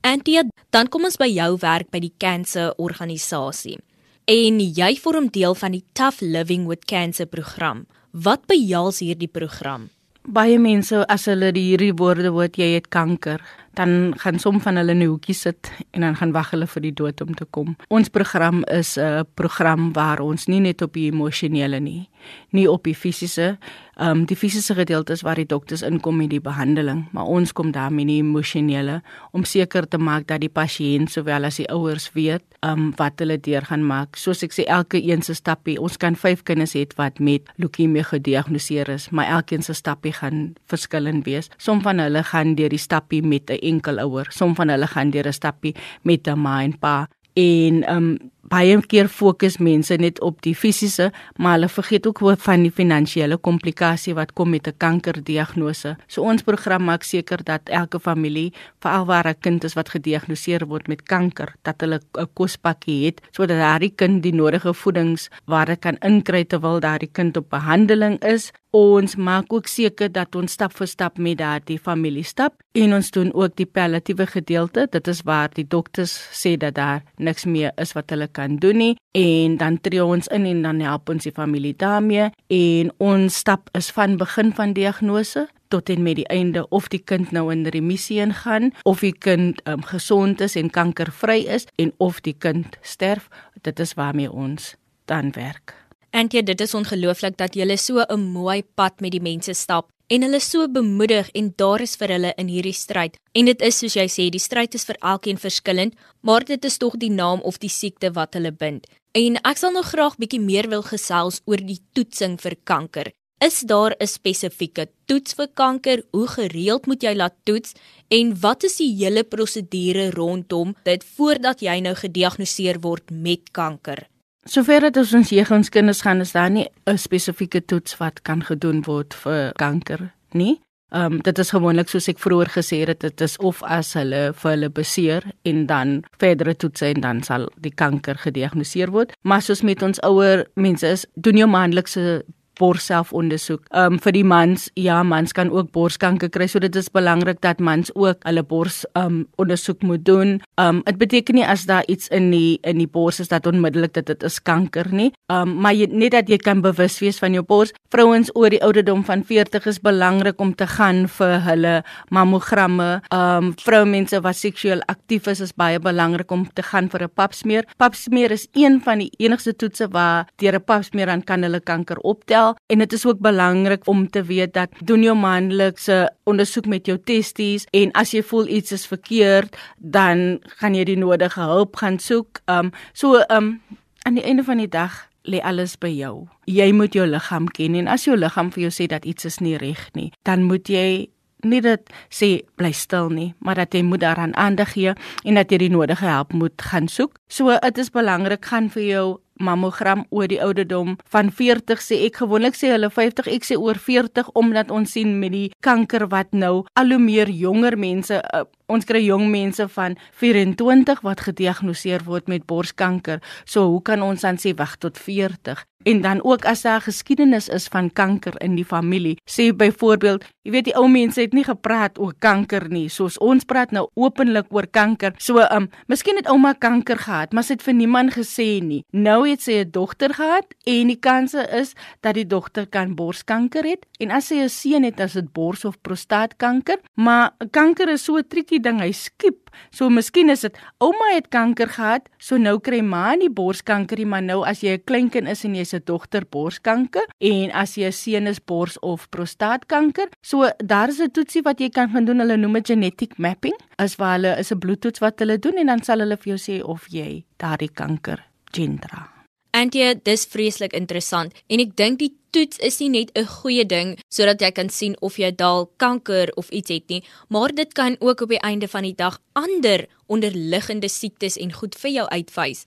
Antia, 0.00 0.46
dan 0.72 0.88
kom 0.88 1.04
ons 1.04 1.20
by 1.20 1.28
jou 1.28 1.50
werk 1.60 1.90
by 1.92 2.00
die 2.00 2.14
Cancer 2.16 2.72
organisasie. 2.80 3.76
En 4.24 4.56
jy 4.56 4.88
vorm 5.04 5.28
deel 5.28 5.52
van 5.52 5.76
die 5.76 5.84
Tough 5.92 6.24
Living 6.24 6.64
with 6.64 6.88
Cancer 6.88 7.28
program. 7.28 7.84
Wat 8.16 8.48
behels 8.48 9.04
hierdie 9.04 9.28
program? 9.28 9.90
Baie 10.24 10.56
mense 10.56 11.04
as 11.12 11.28
hulle 11.28 11.52
hierdie 11.52 11.92
woorde 11.92 12.32
hoor 12.32 12.48
jy 12.56 12.72
het 12.78 12.88
kanker, 12.88 13.44
dan 13.74 14.14
gaan 14.18 14.38
som 14.38 14.60
van 14.60 14.76
hulle 14.76 14.92
in 14.92 15.02
'n 15.02 15.06
hoekie 15.06 15.34
sit 15.34 15.70
en 15.90 16.00
dan 16.00 16.16
gaan 16.16 16.32
wag 16.32 16.50
hulle 16.50 16.66
vir 16.66 16.82
die 16.82 16.92
dood 16.92 17.20
om 17.20 17.34
te 17.34 17.44
kom. 17.44 17.76
Ons 17.88 18.08
program 18.08 18.64
is 18.64 18.96
'n 18.98 19.24
program 19.34 19.92
waar 19.92 20.20
ons 20.20 20.46
nie 20.46 20.60
net 20.60 20.82
op 20.82 20.92
die 20.92 21.10
emosionele 21.10 21.80
nie, 21.80 22.08
nie 22.50 22.70
op 22.70 22.84
die 22.84 22.94
fisiese, 22.94 23.58
ehm 23.96 24.10
um, 24.10 24.24
die 24.24 24.36
fisiese 24.36 24.74
gedeeltes 24.74 25.22
waar 25.22 25.34
die 25.36 25.46
dokters 25.46 25.82
inkom 25.82 26.16
met 26.16 26.30
die 26.30 26.40
behandeling, 26.40 27.08
maar 27.12 27.24
ons 27.24 27.52
kom 27.52 27.70
daar 27.70 27.92
met 27.92 28.06
die 28.06 28.22
emosionele 28.22 29.02
om 29.30 29.44
seker 29.44 29.88
te 29.88 29.98
maak 29.98 30.26
dat 30.26 30.40
die 30.40 30.48
pasiënt 30.48 31.10
sowel 31.10 31.44
as 31.44 31.56
die 31.56 31.68
ouers 31.68 32.10
weet 32.12 32.42
ehm 32.60 32.78
um, 32.78 32.92
wat 32.96 33.18
hulle 33.18 33.38
deur 33.40 33.64
gaan 33.64 33.84
maak. 33.86 34.16
Soos 34.16 34.42
ek 34.42 34.52
sê 34.52 34.64
elke 34.68 35.00
een 35.00 35.22
se 35.22 35.34
stappie, 35.34 35.78
ons 35.80 35.96
kan 35.96 36.16
5 36.16 36.42
kinders 36.42 36.74
hê 36.76 36.86
wat 36.96 37.18
met 37.18 37.42
leukemie 37.56 38.04
gediagnoseer 38.04 38.88
is, 38.88 39.10
maar 39.10 39.26
elkeen 39.26 39.62
se 39.62 39.72
stappie 39.72 40.12
gaan 40.12 40.54
verskillend 40.66 41.24
wees. 41.24 41.50
Som 41.56 41.80
van 41.84 41.98
hulle 41.98 42.22
gaan 42.24 42.54
deur 42.58 42.72
die 42.72 42.78
stappie 42.78 43.22
met 43.22 43.50
'n 43.50 43.59
enkel 43.62 43.98
ouer. 43.98 44.26
Som 44.30 44.54
van 44.54 44.68
hulle 44.68 44.86
gaan 44.86 45.10
deur 45.10 45.26
'n 45.26 45.32
stappie 45.32 45.74
met 46.02 46.26
'n 46.26 46.38
ma 46.38 46.62
en 46.62 46.78
pa 46.78 47.08
en 47.34 47.84
um, 47.90 48.18
baie 48.50 48.74
keer 48.90 49.06
fokus 49.06 49.60
mense 49.62 49.94
net 50.02 50.18
op 50.26 50.40
die 50.42 50.56
fisiese, 50.58 51.10
maar 51.38 51.54
hulle 51.54 51.68
vergeet 51.70 52.06
ook 52.08 52.20
van 52.42 52.64
die 52.66 52.72
finansiële 52.74 53.36
komplikasie 53.38 54.14
wat 54.14 54.32
kom 54.32 54.50
met 54.50 54.66
'n 54.66 54.74
kankerdiagnose. 54.76 55.96
So 56.08 56.22
ons 56.22 56.42
program 56.42 56.84
maak 56.84 57.02
seker 57.02 57.44
dat 57.44 57.60
elke 57.64 58.00
familie, 58.00 58.52
veral 58.80 59.06
waar 59.06 59.28
'n 59.28 59.40
kind 59.40 59.64
is 59.64 59.74
wat 59.74 59.88
gediagnoseer 59.88 60.66
word 60.66 60.88
met 60.88 61.02
kanker, 61.02 61.54
dat 61.62 61.80
hulle 61.80 62.00
'n 62.18 62.28
kospakkie 62.34 63.06
het 63.06 63.20
sodat 63.30 63.58
daardie 63.58 63.92
kind 63.94 64.22
die 64.22 64.34
nodige 64.34 64.74
voedingsware 64.74 65.76
kan 65.76 65.96
inkry 66.00 66.44
terwyl 66.44 66.80
daardie 66.80 67.10
kind 67.12 67.36
op 67.36 67.50
behandeling 67.50 68.18
is 68.24 68.52
Ons 68.70 69.16
maak 69.18 69.50
ook 69.50 69.66
seker 69.66 70.12
dat 70.14 70.36
ons 70.38 70.52
stap 70.54 70.70
vir 70.78 70.86
stap 70.86 71.16
met 71.18 71.40
daardie 71.40 71.78
familie 71.82 72.22
stap 72.22 72.60
en 72.78 72.92
ons 72.94 73.08
doen 73.10 73.32
ook 73.34 73.56
die 73.58 73.66
palliatiewe 73.66 74.28
gedeelte. 74.30 74.84
Dit 74.86 75.08
is 75.10 75.24
waar 75.26 75.50
die 75.50 75.66
dokters 75.66 76.14
sê 76.30 76.54
dat 76.54 76.76
daar 76.78 77.02
niks 77.18 77.48
meer 77.50 77.72
is 77.82 77.96
wat 77.98 78.14
hulle 78.14 78.28
kan 78.30 78.60
doen 78.62 78.78
nie 78.78 78.94
en 79.18 79.56
dan 79.58 79.80
tree 79.82 80.04
ons 80.04 80.30
in 80.30 80.46
en 80.46 80.62
dan 80.62 80.84
help 80.86 81.10
ons 81.10 81.26
die 81.26 81.34
familie 81.34 81.74
daarmee 81.74 82.30
en 82.46 82.94
ons 83.02 83.40
stap 83.42 83.66
is 83.74 83.90
van 83.90 84.14
begin 84.22 84.54
van 84.54 84.76
diagnose 84.78 85.48
tot 85.74 85.90
en 85.90 86.06
met 86.06 86.20
die 86.22 86.28
einde 86.30 86.62
of 86.70 86.86
die 86.94 87.02
kind 87.02 87.34
nou 87.34 87.48
in 87.50 87.66
remissie 87.66 88.20
ingaan 88.22 88.70
of 88.84 89.02
die 89.02 89.14
kind 89.18 89.58
um, 89.66 89.82
gesond 89.82 90.40
is 90.46 90.54
en 90.54 90.70
kankervry 90.70 91.42
is 91.50 91.66
en 91.74 91.90
of 91.98 92.22
die 92.22 92.38
kind 92.38 92.78
sterf. 92.82 93.26
Dit 93.66 93.82
is 93.82 93.94
waarmee 93.98 94.30
ons 94.30 94.76
dan 95.10 95.34
werk. 95.34 95.74
Antjie, 96.10 96.42
dit 96.42 96.60
is 96.60 96.72
ongelooflik 96.74 97.36
dat 97.38 97.54
jy 97.54 97.76
so 97.76 98.02
'n 98.02 98.32
mooi 98.32 98.62
pad 98.74 99.00
met 99.00 99.12
die 99.12 99.22
mense 99.22 99.54
stap 99.54 99.90
en 100.08 100.22
hulle 100.22 100.40
so 100.40 100.68
bemoedig 100.68 101.30
en 101.30 101.52
daar 101.56 101.80
is 101.80 101.96
vir 101.96 102.08
hulle 102.08 102.32
in 102.36 102.48
hierdie 102.48 102.74
stryd. 102.74 103.16
En 103.32 103.44
dit 103.44 103.62
is 103.62 103.78
soos 103.78 103.94
jy 103.94 104.08
sê, 104.08 104.30
die 104.30 104.40
stryd 104.40 104.74
is 104.74 104.84
vir 104.84 104.96
elkeen 105.00 105.38
verskillend, 105.38 105.94
maar 106.20 106.44
dit 106.44 106.64
is 106.64 106.78
tog 106.78 106.96
die 106.96 107.10
naam 107.10 107.40
of 107.40 107.58
die 107.58 107.68
siekte 107.68 108.10
wat 108.10 108.34
hulle 108.34 108.50
bind. 108.50 108.86
En 109.14 109.36
ek 109.44 109.56
sal 109.56 109.72
nog 109.72 109.86
graag 109.86 110.16
bietjie 110.16 110.40
meer 110.40 110.68
wil 110.68 110.82
gesels 110.82 111.40
oor 111.46 111.56
die 111.56 111.78
toetsing 111.92 112.40
vir 112.40 112.56
kanker. 112.64 113.12
Is 113.40 113.60
daar 113.60 113.94
'n 114.00 114.06
spesifieke 114.06 114.88
toets 115.06 115.34
vir 115.34 115.48
kanker? 115.54 116.02
Hoe 116.10 116.26
gereeld 116.26 116.86
moet 116.86 117.02
jy 117.02 117.14
laat 117.14 117.34
toets? 117.44 117.74
En 118.08 118.40
wat 118.40 118.64
is 118.64 118.76
die 118.76 118.94
hele 118.96 119.22
prosedure 119.22 120.10
rondom 120.10 120.74
dit 120.82 121.04
voordat 121.16 121.60
jy 121.60 121.80
nou 121.80 121.94
gediagnoseer 121.94 122.80
word 122.80 123.10
met 123.10 123.52
kanker? 123.52 124.08
Sover 124.50 124.82
dit 124.82 124.96
ons 124.98 125.30
jeug 125.30 125.50
ons 125.54 125.68
kinders 125.70 126.00
gaan 126.02 126.24
is 126.24 126.32
daar 126.34 126.50
nie 126.50 126.66
'n 126.86 126.98
spesifieke 126.98 127.64
toets 127.64 127.96
wat 127.98 128.22
kan 128.22 128.42
gedoen 128.42 128.82
word 128.82 129.14
vir 129.14 129.52
kanker 129.52 130.12
nie. 130.32 130.60
Ehm 130.90 131.12
um, 131.12 131.20
dit 131.22 131.38
is 131.38 131.50
gewoonlik 131.50 131.88
soos 131.88 132.08
ek 132.08 132.18
vroeër 132.18 132.48
gesê 132.48 132.80
het 132.86 133.00
dit 133.00 133.20
is 133.20 133.36
of 133.36 133.62
as 133.62 133.92
hulle 133.94 134.32
vir 134.34 134.50
hulle 134.50 134.70
beseer 134.70 135.22
en 135.44 135.66
dan 135.66 136.02
verdere 136.18 136.56
toetse 136.56 136.86
en 136.86 137.00
dan 137.00 137.22
sal 137.22 137.48
die 137.56 137.74
kanker 137.74 138.16
gediagnoseer 138.18 138.90
word. 138.90 139.12
Maar 139.22 139.42
soos 139.42 139.62
met 139.62 139.82
ons 139.82 140.00
ouer 140.00 140.46
mense 140.54 140.86
is 140.86 141.06
doen 141.14 141.36
jou 141.36 141.48
maandelikse 141.48 142.24
borsselfondersoek. 142.60 143.64
Ehm 143.72 143.96
um, 143.96 143.98
vir 144.04 144.14
die 144.16 144.24
mans, 144.26 144.68
ja, 144.78 145.00
mans 145.06 145.32
kan 145.36 145.50
ook 145.50 145.70
borskanker 145.74 146.30
kry, 146.32 146.46
so 146.50 146.60
dit 146.62 146.76
is 146.76 146.90
belangrik 146.92 147.40
dat 147.44 147.60
mans 147.60 147.90
ook 147.94 148.22
hulle 148.28 148.44
bors 148.46 148.82
ehm 148.92 149.06
um, 149.06 149.18
ondersoek 149.40 149.82
moet 149.86 150.04
doen. 150.04 150.38
Ehm 150.60 150.80
um, 150.80 150.82
dit 150.84 150.98
beteken 151.00 151.40
nie 151.40 151.46
as 151.46 151.66
daar 151.70 151.86
iets 151.88 152.08
in 152.08 152.30
die 152.34 152.58
in 152.66 152.78
die 152.78 152.88
bors 152.88 153.20
is 153.20 153.28
dat 153.32 153.46
onmiddellik 153.46 153.94
dit 153.96 154.06
dit 154.06 154.22
is 154.28 154.40
kanker 154.42 154.92
nie. 154.92 155.10
Ehm 155.30 155.48
um, 155.48 155.56
maar 155.64 155.74
jy 155.74 155.88
net 155.90 156.12
dat 156.16 156.28
jy 156.28 156.38
kan 156.38 156.60
bewus 156.60 156.98
wees 157.00 157.18
van 157.18 157.32
jou 157.36 157.44
bors. 157.44 157.72
Vrouens 157.90 158.30
oor 158.34 158.50
die 158.50 158.62
ouderdom 158.62 159.04
van 159.04 159.24
40 159.24 159.66
is 159.66 159.80
belangrik 159.80 160.40
om 160.40 160.54
te 160.54 160.66
gaan 160.66 161.06
vir 161.08 161.40
hulle 161.48 161.74
mammogramme. 162.10 163.00
Ehm 163.08 163.50
um, 163.50 163.52
vroumense 163.64 164.20
wat 164.20 164.36
seksueel 164.36 164.82
aktief 164.86 165.26
is 165.26 165.40
is 165.40 165.56
baie 165.56 165.78
belangrik 165.78 166.30
om 166.30 166.46
te 166.52 166.62
gaan 166.62 166.88
vir 166.90 167.02
'n 167.04 167.14
papsmeer. 167.14 167.64
Papsmeer 167.76 168.30
is 168.30 168.48
een 168.52 168.80
van 168.84 168.98
die 168.98 169.10
enigste 169.18 169.56
toetse 169.56 169.88
waar 169.88 170.28
deur 170.36 170.54
'n 170.54 170.64
papsmeer 170.64 171.06
dan 171.06 171.24
kan 171.24 171.42
hulle 171.42 171.60
kanker 171.60 171.98
optel 171.98 172.49
en 172.66 172.78
dit 172.78 172.92
is 172.92 173.06
ook 173.06 173.18
belangrik 173.18 173.86
om 173.88 174.08
te 174.10 174.22
weet 174.22 174.54
dat 174.54 174.70
doen 174.84 175.02
jou 175.02 175.16
maandelikse 175.16 176.10
ondersoek 176.24 176.66
met 176.66 176.86
jou 176.86 176.98
testies 176.98 177.66
en 177.76 177.92
as 177.92 178.14
jy 178.14 178.22
voel 178.22 178.48
iets 178.48 178.72
is 178.72 178.86
verkeerd, 178.86 179.56
dan 179.76 180.40
gaan 180.60 180.74
jy 180.74 180.84
die 180.84 180.98
nodige 180.98 181.40
hulp 181.40 181.76
gaan 181.76 181.98
soek. 181.98 182.42
Um 182.46 182.72
so 182.92 183.22
um 183.28 183.60
aan 184.02 184.16
die 184.16 184.24
einde 184.24 184.44
van 184.44 184.58
die 184.62 184.68
dag 184.68 185.06
lê 185.28 185.40
alles 185.44 185.76
by 185.78 185.90
jou. 185.92 186.28
Jy 186.48 186.70
moet 186.72 186.94
jou 186.96 187.06
liggaam 187.06 187.48
ken 187.52 187.76
en 187.76 187.88
as 187.92 188.06
jou 188.08 188.16
liggaam 188.16 188.50
vir 188.54 188.68
jou 188.68 188.74
sê 188.74 188.88
dat 188.88 189.04
iets 189.04 189.28
is 189.28 189.40
nie 189.40 189.58
reg 189.60 189.90
nie, 189.94 190.10
dan 190.24 190.46
moet 190.48 190.68
jy 190.68 191.10
nie 191.44 191.60
dit 191.64 191.92
sê 192.12 192.30
bly 192.60 192.72
stil 192.76 193.10
nie, 193.12 193.30
maar 193.40 193.56
dat 193.60 193.74
jy 193.74 193.82
moet 193.86 194.02
daaraan 194.04 194.34
aandag 194.36 194.74
gee 194.76 194.94
en 195.24 195.38
dat 195.38 195.52
jy 195.52 195.60
die 195.64 195.72
nodige 195.72 196.08
hulp 196.08 196.34
moet 196.36 196.62
gaan 196.70 196.88
soek. 196.88 197.16
So 197.28 197.56
dit 197.56 197.78
is 197.78 197.92
belangrik 197.94 198.44
gaan 198.44 198.70
vir 198.72 198.84
jou 198.84 199.06
mammogram 199.40 200.04
oor 200.10 200.28
die 200.30 200.40
ouderdom 200.42 200.96
van 201.12 201.32
40 201.32 201.82
sê 201.84 202.00
ek 202.06 202.20
gewoonlik 202.22 202.58
sê 202.58 202.72
hulle 202.74 202.90
50 202.92 203.30
ek 203.32 203.48
sê 203.48 203.58
oor 203.58 203.80
40 203.80 204.30
omdat 204.38 204.70
ons 204.70 204.92
sien 204.96 205.16
met 205.20 205.32
die 205.34 205.48
kanker 205.64 206.06
wat 206.12 206.32
nou 206.32 206.64
al 206.78 206.94
hoe 206.94 207.02
meer 207.02 207.30
jonger 207.32 207.78
mense 207.80 208.20
uh, 208.20 208.44
ons 208.70 208.86
kry 208.88 209.02
jong 209.04 209.28
mense 209.30 209.68
van 209.76 209.96
24 210.22 211.02
wat 211.06 211.26
gediagnoseer 211.28 212.06
word 212.06 212.28
met 212.28 212.46
borskanker 212.46 213.20
so 213.44 213.66
hoe 213.66 213.82
kan 213.82 214.02
ons 214.02 214.26
dan 214.26 214.38
sê 214.38 214.54
wag 214.56 214.78
tot 214.78 214.98
40 214.98 215.66
En 215.82 216.00
dan 216.00 216.24
ook 216.24 216.44
as 216.44 216.60
daar 216.60 216.80
geskiedenis 216.80 217.48
is 217.48 217.66
van 217.66 217.92
kanker 217.92 218.40
in 218.40 218.54
die 218.54 218.64
familie. 218.64 219.16
Sê 219.24 219.56
byvoorbeeld, 219.56 220.24
jy 220.42 220.52
weet 220.52 220.66
die 220.68 220.74
ou 220.76 220.84
mense 220.92 221.20
het 221.20 221.32
nie 221.32 221.44
gepraat 221.44 221.96
oor 221.98 222.12
kanker 222.18 222.66
nie, 222.68 222.88
soos 222.92 223.16
ons 223.24 223.46
praat 223.48 223.72
nou 223.72 223.86
openlik 223.96 224.52
oor 224.52 224.68
kanker. 224.68 225.14
So, 225.16 225.40
um, 225.40 225.70
miskien 225.88 226.20
het 226.20 226.28
ouma 226.28 226.52
kanker 226.52 227.00
gehad, 227.00 227.32
maar 227.32 227.46
sy 227.48 227.56
het 227.56 227.64
vir 227.64 227.78
niemand 227.78 228.12
gesê 228.12 228.60
nie. 228.60 228.82
Nou 228.92 229.24
het 229.28 229.40
sy 229.40 229.64
'n 229.64 229.70
dogter 229.70 230.12
gehad 230.14 230.52
en 230.66 230.86
die 230.86 231.00
kanse 231.00 231.48
is 231.48 231.72
dat 232.02 232.14
die 232.14 232.26
dogter 232.26 232.66
kan 232.66 232.94
borskanker 232.94 233.64
het 233.64 233.86
en 234.00 234.10
as 234.10 234.26
sy 234.26 234.34
'n 234.44 234.48
seun 234.48 234.84
het, 234.84 235.00
as 235.00 235.12
dit 235.12 235.32
bors 235.32 235.64
of 235.64 235.80
prostaatkanker, 235.80 236.78
maar 236.94 237.32
kanker 237.50 237.88
is 237.88 238.04
so 238.04 238.16
'n 238.16 238.28
triekie 238.28 238.59
ding, 238.60 238.80
hy 238.80 238.92
skiep 238.92 239.50
So 239.70 239.90
miskien 239.92 240.32
is 240.32 240.44
dit 240.46 240.56
ouma 240.82 241.12
het 241.14 241.28
kanker 241.34 241.70
gehad, 241.74 242.08
so 242.18 242.38
nou 242.40 242.56
kry 242.62 242.80
ma 242.84 243.14
nie 243.18 243.30
borskanker 243.32 244.00
nie, 244.00 244.08
maar 244.08 244.22
nou 244.24 244.40
as 244.46 244.62
jy 244.64 244.76
'n 244.78 244.84
kleinkind 244.86 245.28
is 245.28 245.44
en 245.44 245.54
jy's 245.54 245.74
'n 245.74 245.82
dogter 245.86 246.24
borskanker 246.24 247.06
en 247.20 247.50
as 247.52 247.76
jy 247.76 247.86
'n 247.86 247.92
seun 247.92 248.26
is 248.26 248.40
bors 248.40 248.78
of 248.82 249.08
prostaatkanker, 249.10 250.08
so 250.22 250.50
daar 250.58 250.88
is 250.88 251.00
'n 251.00 251.10
toetsie 251.10 251.42
wat 251.42 251.60
jy 251.60 251.70
kan 251.70 251.90
gaan 251.90 252.04
doen. 252.04 252.18
Hulle 252.20 252.36
noem 252.36 252.54
dit 252.54 252.66
genetic 252.66 253.18
mapping. 253.18 253.56
As 253.78 253.96
waar 253.96 254.18
hulle 254.18 254.38
is 254.38 254.52
'n 254.52 254.58
bloedtoets 254.58 255.00
wat 255.00 255.18
hulle 255.18 255.38
doen 255.38 255.56
en 255.58 255.66
dan 255.66 255.82
sal 255.82 255.98
hulle 255.98 256.16
vir 256.16 256.36
jou 256.36 256.38
sê 256.38 256.64
of 256.64 256.86
jy 256.88 257.24
daardie 257.38 257.72
kanker 257.72 258.18
gendra. 258.52 259.19
Antjie, 259.50 259.94
dis 260.06 260.26
vreeslik 260.30 260.74
interessant 260.78 261.34
en 261.50 261.60
ek 261.62 261.74
dink 261.76 261.98
die 261.98 262.12
toets 262.30 262.60
is 262.62 262.78
nie 262.78 262.88
net 262.88 263.10
'n 263.18 263.26
goeie 263.26 263.64
ding 263.66 263.98
sodat 264.08 264.40
jy 264.40 264.50
kan 264.50 264.68
sien 264.68 264.96
of 265.00 265.18
jy 265.18 265.30
dalk 265.30 265.70
kanker 265.78 266.30
of 266.36 266.50
iets 266.50 266.70
het 266.70 266.88
nie, 266.88 267.02
maar 267.28 267.48
dit 267.54 267.72
kan 267.74 267.96
ook 268.00 268.20
op 268.20 268.28
die 268.28 268.44
einde 268.46 268.68
van 268.68 268.82
die 268.82 268.94
dag 268.94 269.18
ander 269.32 269.86
onderliggende 270.06 270.88
siektes 270.88 271.36
en 271.36 271.52
goed 271.52 271.74
vir 271.74 271.90
jou 271.90 272.06
uitwys. 272.08 272.66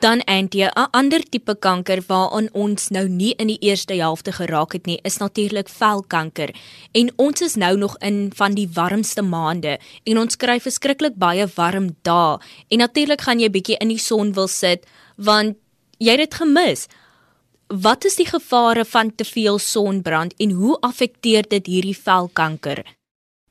Dan 0.00 0.24
Antjie, 0.24 0.66
'n 0.66 0.88
ander 0.90 1.22
tipe 1.22 1.54
kanker 1.54 2.02
waaraan 2.06 2.48
ons 2.52 2.88
nou 2.88 3.08
nie 3.08 3.34
in 3.38 3.46
die 3.46 3.58
eerste 3.60 3.94
helfte 3.94 4.32
geraak 4.32 4.72
het 4.72 4.86
nie, 4.86 4.98
is 5.02 5.16
natuurlik 5.16 5.68
velkanker. 5.68 6.50
En 6.92 7.12
ons 7.16 7.40
is 7.40 7.54
nou 7.54 7.76
nog 7.76 7.96
in 7.98 8.32
van 8.34 8.54
die 8.54 8.68
warmste 8.74 9.22
maande 9.22 9.78
en 10.04 10.18
ons 10.18 10.36
kry 10.36 10.60
verskriklik 10.60 11.14
baie 11.14 11.46
warm 11.54 11.96
dae. 12.02 12.38
En 12.68 12.78
natuurlik 12.78 13.20
gaan 13.20 13.38
jy 13.40 13.50
bietjie 13.50 13.76
in 13.76 13.88
die 13.88 13.98
son 13.98 14.32
wil 14.32 14.48
sit 14.48 14.86
want 15.16 15.56
jy 16.02 16.16
het 16.16 16.24
dit 16.24 16.40
gemis. 16.40 16.88
Wat 17.72 18.04
is 18.04 18.18
die 18.18 18.26
gevare 18.28 18.84
van 18.84 19.14
te 19.14 19.24
veel 19.24 19.58
sonbrand 19.58 20.34
en 20.42 20.50
hoe 20.50 20.76
affekteer 20.84 21.46
dit 21.48 21.66
hierdie 21.66 21.96
velkanker? 21.96 22.82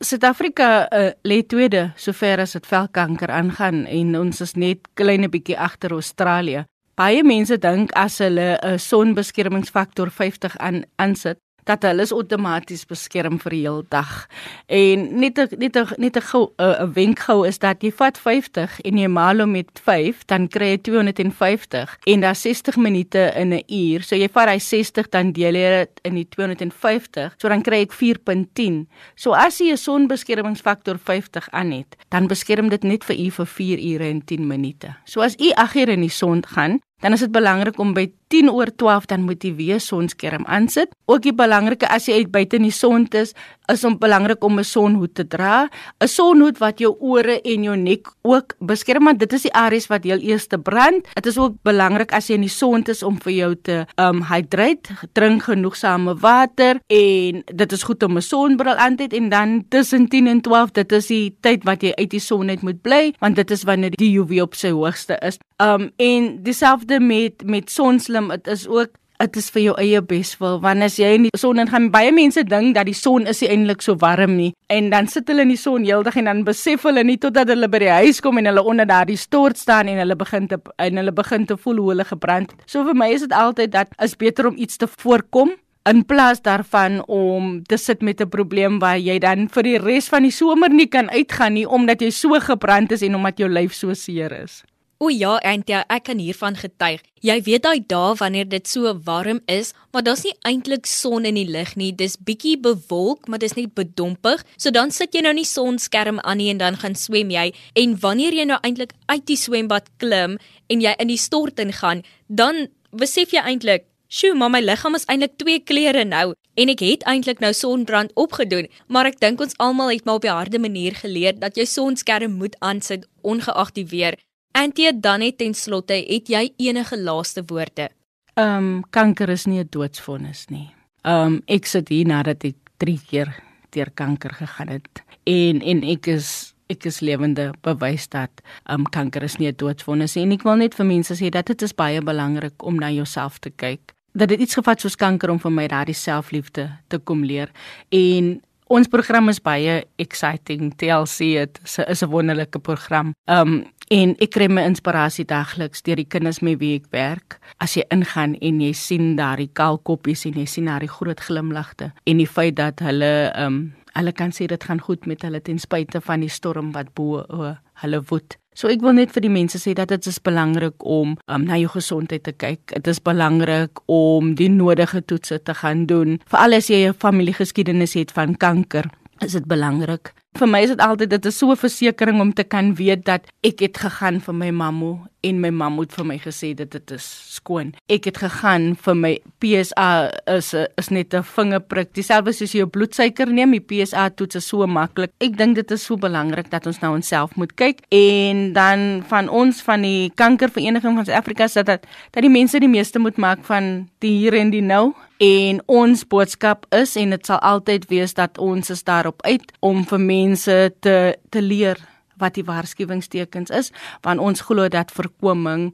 Suid-Afrika 0.02 0.68
uh, 0.90 1.12
lê 1.26 1.42
tweede 1.46 1.92
sover 1.98 2.42
as 2.42 2.56
dit 2.58 2.68
velkanker 2.68 3.30
aangaan 3.30 3.86
en 3.86 4.16
ons 4.18 4.42
is 4.42 4.56
net 4.58 4.88
klein 4.98 5.28
bietjie 5.30 5.58
agter 5.58 5.94
Australië. 5.94 6.66
Baie 6.98 7.24
mense 7.26 7.58
dink 7.58 7.94
as 7.98 8.20
hulle 8.22 8.58
'n 8.62 8.80
sonbeskermingsfaktor 8.80 10.10
50 10.12 10.58
aan 10.58 10.84
aansit, 10.98 11.38
dat 11.64 11.84
hulle 11.84 12.02
is 12.02 12.12
outomaties 12.12 12.86
beskerm 12.86 13.40
vir 13.40 13.56
die 13.56 13.62
hele 13.66 13.86
dag. 13.90 14.28
En 14.68 15.08
net 15.20 15.40
a, 15.40 15.48
net 15.58 15.76
a, 15.76 15.86
net 15.98 16.18
'n 16.18 16.48
'n 16.58 16.94
wenk 16.94 17.20
gou 17.20 17.48
is 17.48 17.60
dat 17.60 17.82
jy 17.84 17.92
vat 17.92 18.18
50 18.18 18.82
en 18.82 18.98
jy 18.98 19.08
maal 19.08 19.40
hom 19.40 19.52
met 19.52 19.82
5, 19.84 20.26
dan 20.26 20.48
kry 20.48 20.72
jy 20.76 20.82
250 20.82 21.98
en 22.06 22.20
daar 22.22 22.36
60 22.36 22.78
minute 22.78 23.34
in 23.36 23.54
'n 23.54 23.64
uur. 23.68 24.04
So 24.04 24.16
jy 24.16 24.30
vat 24.30 24.50
hy 24.50 24.60
60 24.60 25.10
dan 25.10 25.32
deel 25.32 25.56
jy 25.56 25.70
dit 25.80 26.00
in 26.04 26.16
die 26.16 26.28
250, 26.30 27.36
so 27.38 27.48
dan 27.48 27.62
kry 27.62 27.82
ek 27.82 27.92
4.10. 27.94 28.88
So 29.16 29.34
as 29.34 29.60
jy 29.60 29.72
'n 29.72 29.78
sonbeskermingsfaktor 29.78 30.98
50 30.98 31.50
aan 31.52 31.72
het, 31.72 31.96
dan 32.10 32.28
beskerm 32.28 32.70
dit 32.70 32.84
net 32.84 33.04
vir 33.04 33.16
u 33.16 33.30
vir 33.30 33.46
4 33.46 33.80
ure 33.94 34.10
en 34.10 34.22
10 34.26 34.48
minute. 34.48 34.96
So 35.06 35.22
as 35.22 35.36
u 35.40 35.52
8 35.56 35.76
ure 35.76 35.92
in 35.92 36.02
die 36.02 36.10
son 36.10 36.44
gaan, 36.48 36.80
dan 37.02 37.14
is 37.14 37.20
dit 37.20 37.32
belangrik 37.32 37.80
om 37.80 37.94
by 37.94 38.08
10 38.32 38.52
oor 38.52 38.72
12 38.76 39.10
dan 39.12 39.26
moet 39.28 39.44
jy 39.44 39.52
weer 39.58 39.80
sonskerm 39.84 40.46
aansit. 40.48 40.94
Ook 41.12 41.26
die 41.26 41.36
belangrike 41.36 41.90
as 41.92 42.08
jy 42.08 42.22
uit 42.22 42.32
buite 42.32 42.56
in 42.56 42.70
die 42.70 42.76
son 42.76 43.08
is, 43.18 43.34
is 43.72 43.84
om 43.88 43.98
belangrik 44.00 44.44
om 44.44 44.60
'n 44.60 44.64
sonhoed 44.64 45.16
te 45.16 45.28
dra. 45.28 45.68
'n 46.00 46.08
Sonhoed 46.08 46.58
wat 46.60 46.80
jou 46.80 46.96
ore 47.00 47.42
en 47.42 47.64
jou 47.64 47.78
nek 47.78 48.08
ook 48.22 48.56
beskerm 48.60 49.06
want 49.06 49.20
dit 49.20 49.34
is 49.34 49.42
die 49.42 49.54
areas 49.54 49.88
wat 49.88 50.04
heel 50.04 50.20
eers 50.20 50.48
te 50.48 50.58
brand. 50.58 51.08
Dit 51.14 51.26
is 51.26 51.38
ook 51.38 51.56
belangrik 51.64 52.12
as 52.14 52.28
jy 52.28 52.36
in 52.36 52.48
die 52.48 52.50
son 52.50 52.84
is 52.84 53.04
om 53.04 53.20
vir 53.22 53.34
jou 53.34 53.56
te 53.56 53.86
um 53.98 54.22
hydrate, 54.22 54.90
drink 55.14 55.44
genoegsame 55.44 56.16
water 56.16 56.80
en 56.88 57.44
dit 57.46 57.72
is 57.72 57.84
goed 57.84 58.04
om 58.04 58.18
'n 58.18 58.22
sonbril 58.22 58.76
aan 58.76 58.96
te 58.96 59.04
hê 59.04 59.18
en 59.18 59.30
dan 59.30 59.66
tussen 59.70 60.08
10 60.08 60.28
en 60.28 60.42
12 60.42 60.72
dit 60.72 60.92
is 60.92 61.08
die 61.08 61.36
tyd 61.42 61.64
wat 61.64 61.82
jy 61.82 61.92
uit 61.96 62.10
die 62.10 62.20
son 62.20 62.50
uit 62.50 62.62
moet 62.62 62.82
bly 62.82 63.14
want 63.20 63.36
dit 63.36 63.52
is 63.52 63.64
wanneer 63.64 63.92
die 63.92 64.20
UV 64.20 64.42
op 64.42 64.56
sy 64.56 64.70
hoogste 64.70 65.18
is. 65.22 65.38
Um 65.58 65.92
en 65.98 66.44
dieselfde 66.44 66.91
met 67.00 67.44
met 67.44 67.70
sonslim, 67.70 68.30
dit 68.30 68.48
is 68.48 68.68
ook 68.68 68.98
dit 69.22 69.38
is 69.38 69.50
vir 69.54 69.62
jou 69.62 69.74
eie 69.82 70.02
beswil 70.02 70.60
want 70.64 70.86
as 70.86 70.98
jy 71.00 71.12
in 71.18 71.28
die 71.28 71.40
son 71.40 71.62
ingaan 71.62 71.90
baie 71.94 72.12
mense 72.16 72.44
dink 72.48 72.76
dat 72.78 72.88
die 72.90 72.98
son 72.98 73.28
is 73.30 73.44
eintlik 73.46 73.84
so 73.86 73.96
warm 74.02 74.36
nie 74.38 74.52
en 74.74 74.90
dan 74.94 75.10
sit 75.12 75.30
hulle 75.30 75.46
in 75.46 75.54
die 75.54 75.60
son 75.60 75.86
heeldag 75.86 76.18
en 76.22 76.30
dan 76.32 76.44
besef 76.48 76.88
hulle 76.88 77.04
nie 77.08 77.20
totdat 77.22 77.52
hulle 77.54 77.70
by 77.72 77.84
die 77.84 77.92
huis 78.02 78.22
kom 78.24 78.42
en 78.42 78.50
hulle 78.50 78.64
onder 78.74 78.90
daardie 78.90 79.20
stort 79.20 79.62
staan 79.62 79.92
en 79.92 80.02
hulle 80.02 80.18
begin 80.18 80.48
te 80.52 80.58
en 80.82 81.02
hulle 81.02 81.14
begin 81.18 81.46
te 81.46 81.58
voel 81.58 81.82
hoe 81.82 81.90
hulle 81.94 82.08
gebrand. 82.08 82.54
So 82.66 82.86
vir 82.88 82.98
my 82.98 83.12
is 83.14 83.26
dit 83.28 83.36
altyd 83.36 83.74
dat 83.76 83.94
is 84.02 84.18
beter 84.18 84.50
om 84.50 84.58
iets 84.58 84.82
te 84.82 84.90
voorkom 84.90 85.54
in 85.90 86.04
plaas 86.06 86.42
daarvan 86.46 87.00
om 87.10 87.62
te 87.66 87.78
sit 87.78 88.02
met 88.02 88.22
'n 88.22 88.30
probleem 88.30 88.80
waar 88.80 88.98
jy 88.98 89.20
dan 89.20 89.50
vir 89.50 89.64
die 89.64 89.78
res 89.78 90.10
van 90.10 90.24
die 90.24 90.32
somer 90.32 90.70
nie 90.70 90.88
kan 90.88 91.10
uitgaan 91.10 91.54
nie 91.54 91.66
omdat 91.66 92.02
jy 92.02 92.10
so 92.10 92.40
gebrand 92.40 92.92
is 92.92 93.02
en 93.02 93.16
omdat 93.16 93.38
jou 93.38 93.50
lyf 93.50 93.74
so 93.74 93.94
seer 93.94 94.32
is. 94.44 94.64
O 95.02 95.08
ja, 95.10 95.40
Antia, 95.42 95.80
ek 95.90 96.04
kan 96.12 96.20
hiervan 96.22 96.54
getuig. 96.54 97.02
Jy 97.26 97.40
weet 97.48 97.64
daai 97.66 97.80
dae 97.90 98.12
wanneer 98.20 98.46
dit 98.46 98.68
so 98.70 98.92
warm 99.08 99.40
is, 99.50 99.72
maar 99.90 100.04
daar's 100.06 100.22
nie 100.28 100.36
eintlik 100.46 100.86
son 100.86 101.26
in 101.26 101.40
die 101.40 101.48
lug 101.50 101.72
nie. 101.74 101.90
Dis 101.98 102.20
bietjie 102.22 102.60
bewolk, 102.62 103.26
maar 103.26 103.42
dis 103.42 103.58
net 103.58 103.74
bedompig. 103.74 104.44
So 104.62 104.70
dan 104.70 104.94
sit 104.94 105.18
jy 105.18 105.24
nou 105.26 105.34
nie 105.34 105.48
sonskerm 105.50 106.22
aan 106.22 106.38
nie 106.38 106.52
en 106.54 106.62
dan 106.62 106.78
gaan 106.78 106.94
swem 106.94 107.34
jy. 107.34 107.48
En 107.82 107.98
wanneer 108.04 108.38
jy 108.38 108.46
nou 108.46 108.62
eintlik 108.62 108.94
uit 109.10 109.26
die 109.26 109.42
swembad 109.42 109.90
klim 109.98 110.38
en 110.70 110.86
jy 110.86 110.94
in 111.02 111.10
die 111.10 111.18
stort 111.18 111.58
ingaan, 111.66 112.06
dan 112.30 112.68
besef 112.94 113.34
jy 113.34 113.42
eintlik 113.42 113.90
Sjoe, 114.12 114.36
maar 114.36 114.52
my 114.52 114.60
liggaam 114.60 114.98
is 114.98 115.06
eintlik 115.08 115.38
twee 115.40 115.62
kleure 115.64 116.02
nou 116.04 116.34
en 116.60 116.72
ek 116.74 116.82
het 116.84 117.06
eintlik 117.08 117.40
nou 117.40 117.54
sonbrand 117.56 118.12
opgedoen, 118.20 118.68
maar 118.92 119.08
ek 119.08 119.22
dink 119.24 119.40
ons 119.40 119.56
almal 119.56 119.94
het 119.94 120.04
maar 120.04 120.20
op 120.20 120.26
die 120.26 120.34
harde 120.36 120.60
manier 120.60 120.98
geleer 121.00 121.40
dat 121.40 121.56
jy 121.56 121.64
sonskerm 121.64 122.36
moet 122.36 122.60
aansit 122.60 123.08
ongeag 123.24 123.72
die 123.80 123.88
weer. 123.88 124.20
Antie 124.52 125.00
dan 125.00 125.20
net 125.20 125.38
ten 125.38 125.54
slotte, 125.54 125.96
het 125.96 126.28
jy 126.28 126.50
enige 126.58 126.98
laaste 127.00 127.44
woorde? 127.48 127.90
Ehm 128.36 128.58
um, 128.58 128.84
kanker 128.90 129.30
is 129.30 129.46
nie 129.46 129.60
'n 129.60 129.68
doodsvonnis 129.70 130.46
nie. 130.50 130.70
Ehm 131.02 131.26
um, 131.26 131.42
ek 131.48 131.66
sit 131.66 131.90
hier 131.90 132.06
nadat 132.06 132.44
ek 132.44 132.56
3 132.78 133.00
keer 133.10 133.36
deur 133.70 133.92
kanker 133.94 134.34
gegaan 134.34 134.68
het 134.68 135.04
en 135.24 135.62
en 135.62 135.84
ek 135.84 136.08
is 136.08 136.54
ek 136.68 136.86
is 136.86 137.00
lewende 137.00 137.54
bewys 137.62 138.08
dat 138.10 138.32
ehm 138.66 138.80
um, 138.80 138.86
kanker 138.90 139.24
is 139.24 139.38
nie 139.38 139.48
'n 139.48 139.56
doodsvonnis 139.56 140.16
nie 140.16 140.24
en 140.24 140.32
ek 140.32 140.44
wil 140.44 140.56
net 140.56 140.76
vir 140.76 140.86
mense 140.86 141.14
sê 141.16 141.30
dat 141.30 141.46
dit 141.46 141.62
is 141.62 141.74
baie 141.74 142.02
belangrik 142.02 142.64
om 142.64 142.76
na 142.76 142.90
jouself 142.90 143.40
te 143.40 143.50
kyk. 143.50 143.94
Dat 144.14 144.30
dit 144.30 144.40
iets 144.40 144.54
gevat 144.54 144.82
soos 144.82 144.96
kanker 144.96 145.30
om 145.30 145.40
vir 145.40 145.52
my 145.52 145.68
daardie 145.68 145.96
selfliefde 145.96 146.70
te 146.88 147.00
kom 147.00 147.24
leer 147.24 147.52
en 147.90 148.42
Ons 148.72 148.88
program 148.88 149.28
is 149.28 149.42
baie 149.44 149.82
exciting. 150.00 150.70
TLC 150.80 151.36
het 151.36 151.60
is 151.90 152.04
'n 152.04 152.10
wonderlike 152.10 152.60
program. 152.60 153.14
Um 153.28 153.66
en 153.92 154.14
ek 154.24 154.32
kry 154.38 154.48
my 154.48 154.64
inspirasie 154.70 155.26
dagliks 155.28 155.84
deur 155.84 156.00
die 156.00 156.08
kinders 156.08 156.40
met 156.46 156.60
wie 156.62 156.78
ek 156.80 156.88
werk. 156.96 157.38
As 157.60 157.76
jy 157.76 157.84
ingaan 157.92 158.38
en 158.40 158.62
jy 158.64 158.72
sien 158.78 159.16
daardie 159.20 159.52
kalkoppies 159.58 160.24
en 160.30 160.40
jy 160.40 160.48
sien 160.48 160.70
daardie 160.72 160.92
groot 160.92 161.20
glimlagte 161.20 161.92
en 162.08 162.22
die 162.22 162.30
feit 162.30 162.58
dat 162.62 162.84
hulle 162.86 163.32
um 163.36 163.62
hulle 163.92 164.14
kan 164.16 164.32
sê 164.32 164.46
dit 164.48 164.64
gaan 164.64 164.80
goed 164.80 165.04
met 165.04 165.26
hulle 165.28 165.42
ten 165.44 165.58
spyte 165.60 166.00
van 166.00 166.22
die 166.24 166.32
storm 166.32 166.70
wat 166.72 166.94
bo 166.96 167.26
uh, 167.28 167.58
hulle 167.84 168.00
woed. 168.08 168.38
So 168.56 168.72
ek 168.72 168.84
wil 168.84 168.96
net 168.96 169.12
vir 169.12 169.26
die 169.26 169.32
mense 169.32 169.60
sê 169.60 169.74
dat 169.76 169.92
dit 169.92 170.08
is 170.08 170.20
belangrik 170.24 170.86
om 170.88 171.18
um, 171.28 171.44
na 171.44 171.60
jou 171.60 171.74
gesondheid 171.74 172.24
te 172.24 172.32
kyk. 172.32 172.72
Dit 172.72 172.88
is 172.88 173.04
belangrik 173.04 173.84
om 173.92 174.32
die 174.40 174.48
nodige 174.52 175.04
toetse 175.04 175.42
te 175.44 175.56
gaan 175.60 175.84
doen. 175.92 176.22
Veral 176.32 176.56
as 176.56 176.72
jy 176.72 176.88
'n 176.88 176.96
familiegeskiedenis 176.96 178.00
het 178.00 178.12
van 178.16 178.36
kanker, 178.36 178.88
is 179.20 179.36
dit 179.36 179.46
belangrik 179.46 180.14
Vir 180.40 180.48
my 180.48 180.62
is 180.64 180.72
dit 180.72 180.80
altyd 180.80 181.12
dit 181.12 181.26
is 181.28 181.38
so 181.38 181.52
'n 181.52 181.60
versekering 181.60 182.22
om 182.22 182.32
te 182.34 182.44
kan 182.44 182.76
weet 182.76 183.04
dat 183.06 183.28
ek 183.44 183.60
het 183.60 183.78
gegaan 183.78 184.22
vir 184.22 184.34
my 184.34 184.50
mamma 184.50 185.10
en 185.24 185.40
my 185.42 185.50
mamma 185.50 185.82
het 185.82 185.94
vir 185.94 186.06
my 186.06 186.18
gesê 186.18 186.56
dit 186.56 186.72
dit 186.72 186.92
is 186.92 187.04
skoon. 187.36 187.74
Ek 187.90 188.06
het 188.06 188.18
gegaan 188.18 188.76
vir 188.76 188.96
my 188.96 189.20
PSA 189.40 190.10
is 190.26 190.54
is 190.54 190.90
net 190.90 191.14
'n 191.14 191.24
vingerprik. 191.24 191.94
Dieselfde 191.94 192.34
soos 192.34 192.54
jy 192.54 192.60
jou 192.60 192.70
bloedsuiker 192.70 193.28
neem, 193.28 193.52
die 193.52 193.60
PSA 193.60 194.10
toets 194.10 194.36
is 194.36 194.48
so 194.48 194.66
maklik. 194.68 195.12
Ek 195.20 195.38
dink 195.38 195.56
dit 195.56 195.72
is 195.72 195.84
so 195.84 195.98
belangrik 195.98 196.50
dat 196.50 196.66
ons 196.66 196.80
nou 196.80 196.96
onsself 196.96 197.36
moet 197.36 197.54
kyk 197.56 197.80
en 197.90 198.54
dan 198.54 199.04
van 199.08 199.30
ons 199.30 199.62
van 199.62 199.82
die 199.82 200.12
kankervereniging 200.16 200.96
van 200.96 201.06
Suid-Afrika 201.06 201.48
sê 201.48 201.64
dat 201.64 201.86
dat 202.12 202.22
die 202.24 202.30
mense 202.30 202.60
die 202.60 202.70
meeste 202.70 203.00
moet 203.00 203.18
maak 203.18 203.44
van 203.44 203.90
die 204.00 204.18
hier 204.18 204.34
en 204.34 204.50
die 204.50 204.62
nou 204.62 204.94
en 205.22 205.62
ons 205.70 206.04
boodskap 206.10 206.66
is 206.74 206.96
en 206.98 207.14
dit 207.14 207.30
sal 207.30 207.40
altyd 207.46 207.86
wees 207.92 208.16
dat 208.18 208.40
ons 208.42 208.74
is 208.74 208.84
daarop 208.88 209.22
uit 209.22 209.54
om 209.62 209.84
vir 209.86 210.02
mense 210.02 210.58
te 210.82 210.98
te 211.30 211.42
leer 211.46 211.78
wat 212.22 212.38
die 212.38 212.46
waarskuwingstekens 212.46 213.54
is 213.54 213.72
want 214.06 214.22
ons 214.22 214.42
glo 214.46 214.70
dat 214.70 214.94
voorkoming 214.94 215.70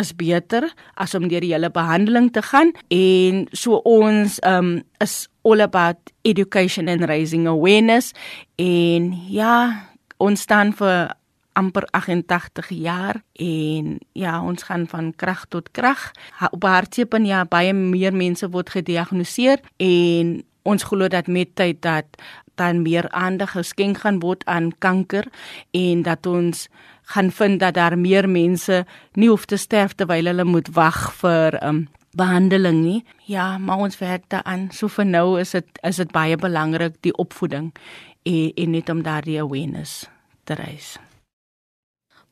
is 0.00 0.12
beter 0.16 0.66
as 1.00 1.14
om 1.16 1.28
deur 1.28 1.44
die 1.44 1.52
hele 1.54 1.70
behandeling 1.72 2.28
te 2.32 2.42
gaan. 2.44 2.72
En 2.92 3.46
so 3.56 3.80
ons 3.88 4.38
um 4.44 4.82
is 5.00 5.28
all 5.46 5.62
about 5.64 6.12
education 6.28 6.88
and 6.88 7.06
raising 7.08 7.46
awareness. 7.48 8.12
En 8.60 9.12
ja 9.32 9.86
ons 10.16 10.40
staan 10.40 10.72
vir 10.76 11.14
amper 11.56 11.86
88 11.96 12.68
jaar 12.76 13.22
en 13.40 13.96
ja, 14.12 14.36
ons 14.42 14.66
gaan 14.68 14.86
van 14.90 15.12
krag 15.16 15.46
tot 15.48 15.70
krag. 15.72 16.10
Op 16.50 16.66
hartseep 16.68 17.16
en 17.16 17.26
ja, 17.26 17.44
baie 17.48 17.72
meer 17.72 18.14
mense 18.14 18.48
word 18.52 18.70
gediagnoseer 18.76 19.64
en 19.82 20.36
ons 20.66 20.84
glo 20.84 21.08
dat 21.08 21.30
met 21.30 21.54
tyd 21.54 21.80
dat 21.82 22.20
dan 22.56 22.82
meer 22.82 23.08
aandag 23.10 23.52
geskenk 23.56 24.02
gaan 24.04 24.20
word 24.20 24.44
aan 24.44 24.72
kanker 24.78 25.28
en 25.76 26.02
dat 26.02 26.26
ons 26.26 26.68
gaan 27.12 27.30
vind 27.30 27.60
dat 27.60 27.74
daar 27.74 27.98
meer 27.98 28.28
mense 28.28 28.84
nie 29.12 29.28
hoef 29.28 29.44
te 29.44 29.56
sterf 29.56 29.94
terwyl 29.94 30.26
hulle 30.26 30.44
moet 30.44 30.72
wag 30.74 31.12
vir 31.20 31.56
um, 31.62 31.86
behandeling 32.16 32.80
nie. 32.82 33.00
Ja, 33.28 33.58
maar 33.58 33.84
ons 33.84 33.98
werk 33.98 34.24
daaraan. 34.32 34.70
So 34.72 34.88
vir 34.88 35.06
nou 35.06 35.40
is 35.40 35.52
dit 35.54 35.82
is 35.82 36.00
dit 36.02 36.12
baie 36.12 36.36
belangrik 36.36 36.96
die 37.04 37.14
opvoeding 37.14 37.72
en, 38.24 38.52
en 38.56 38.70
net 38.70 38.88
om 38.90 39.04
daardie 39.06 39.40
awareness 39.42 40.06
te 40.44 40.56
raise. 40.58 40.98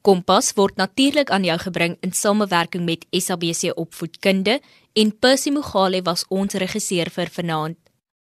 Kompas 0.04 0.54
word 0.54 0.76
natuurlik 0.76 1.32
aan 1.32 1.44
jou 1.44 1.58
gebring 1.58 1.98
in 2.04 2.12
samewerking 2.12 2.86
met 2.86 3.06
SABC 3.12 3.72
Opvoedkunde 3.80 4.60
en 4.94 5.20
Percy 5.20 5.50
Mogale 5.50 6.02
was 6.06 6.26
ons 6.30 6.54
regisseur 6.54 7.10
vir 7.10 7.30
vanaand. 7.34 7.83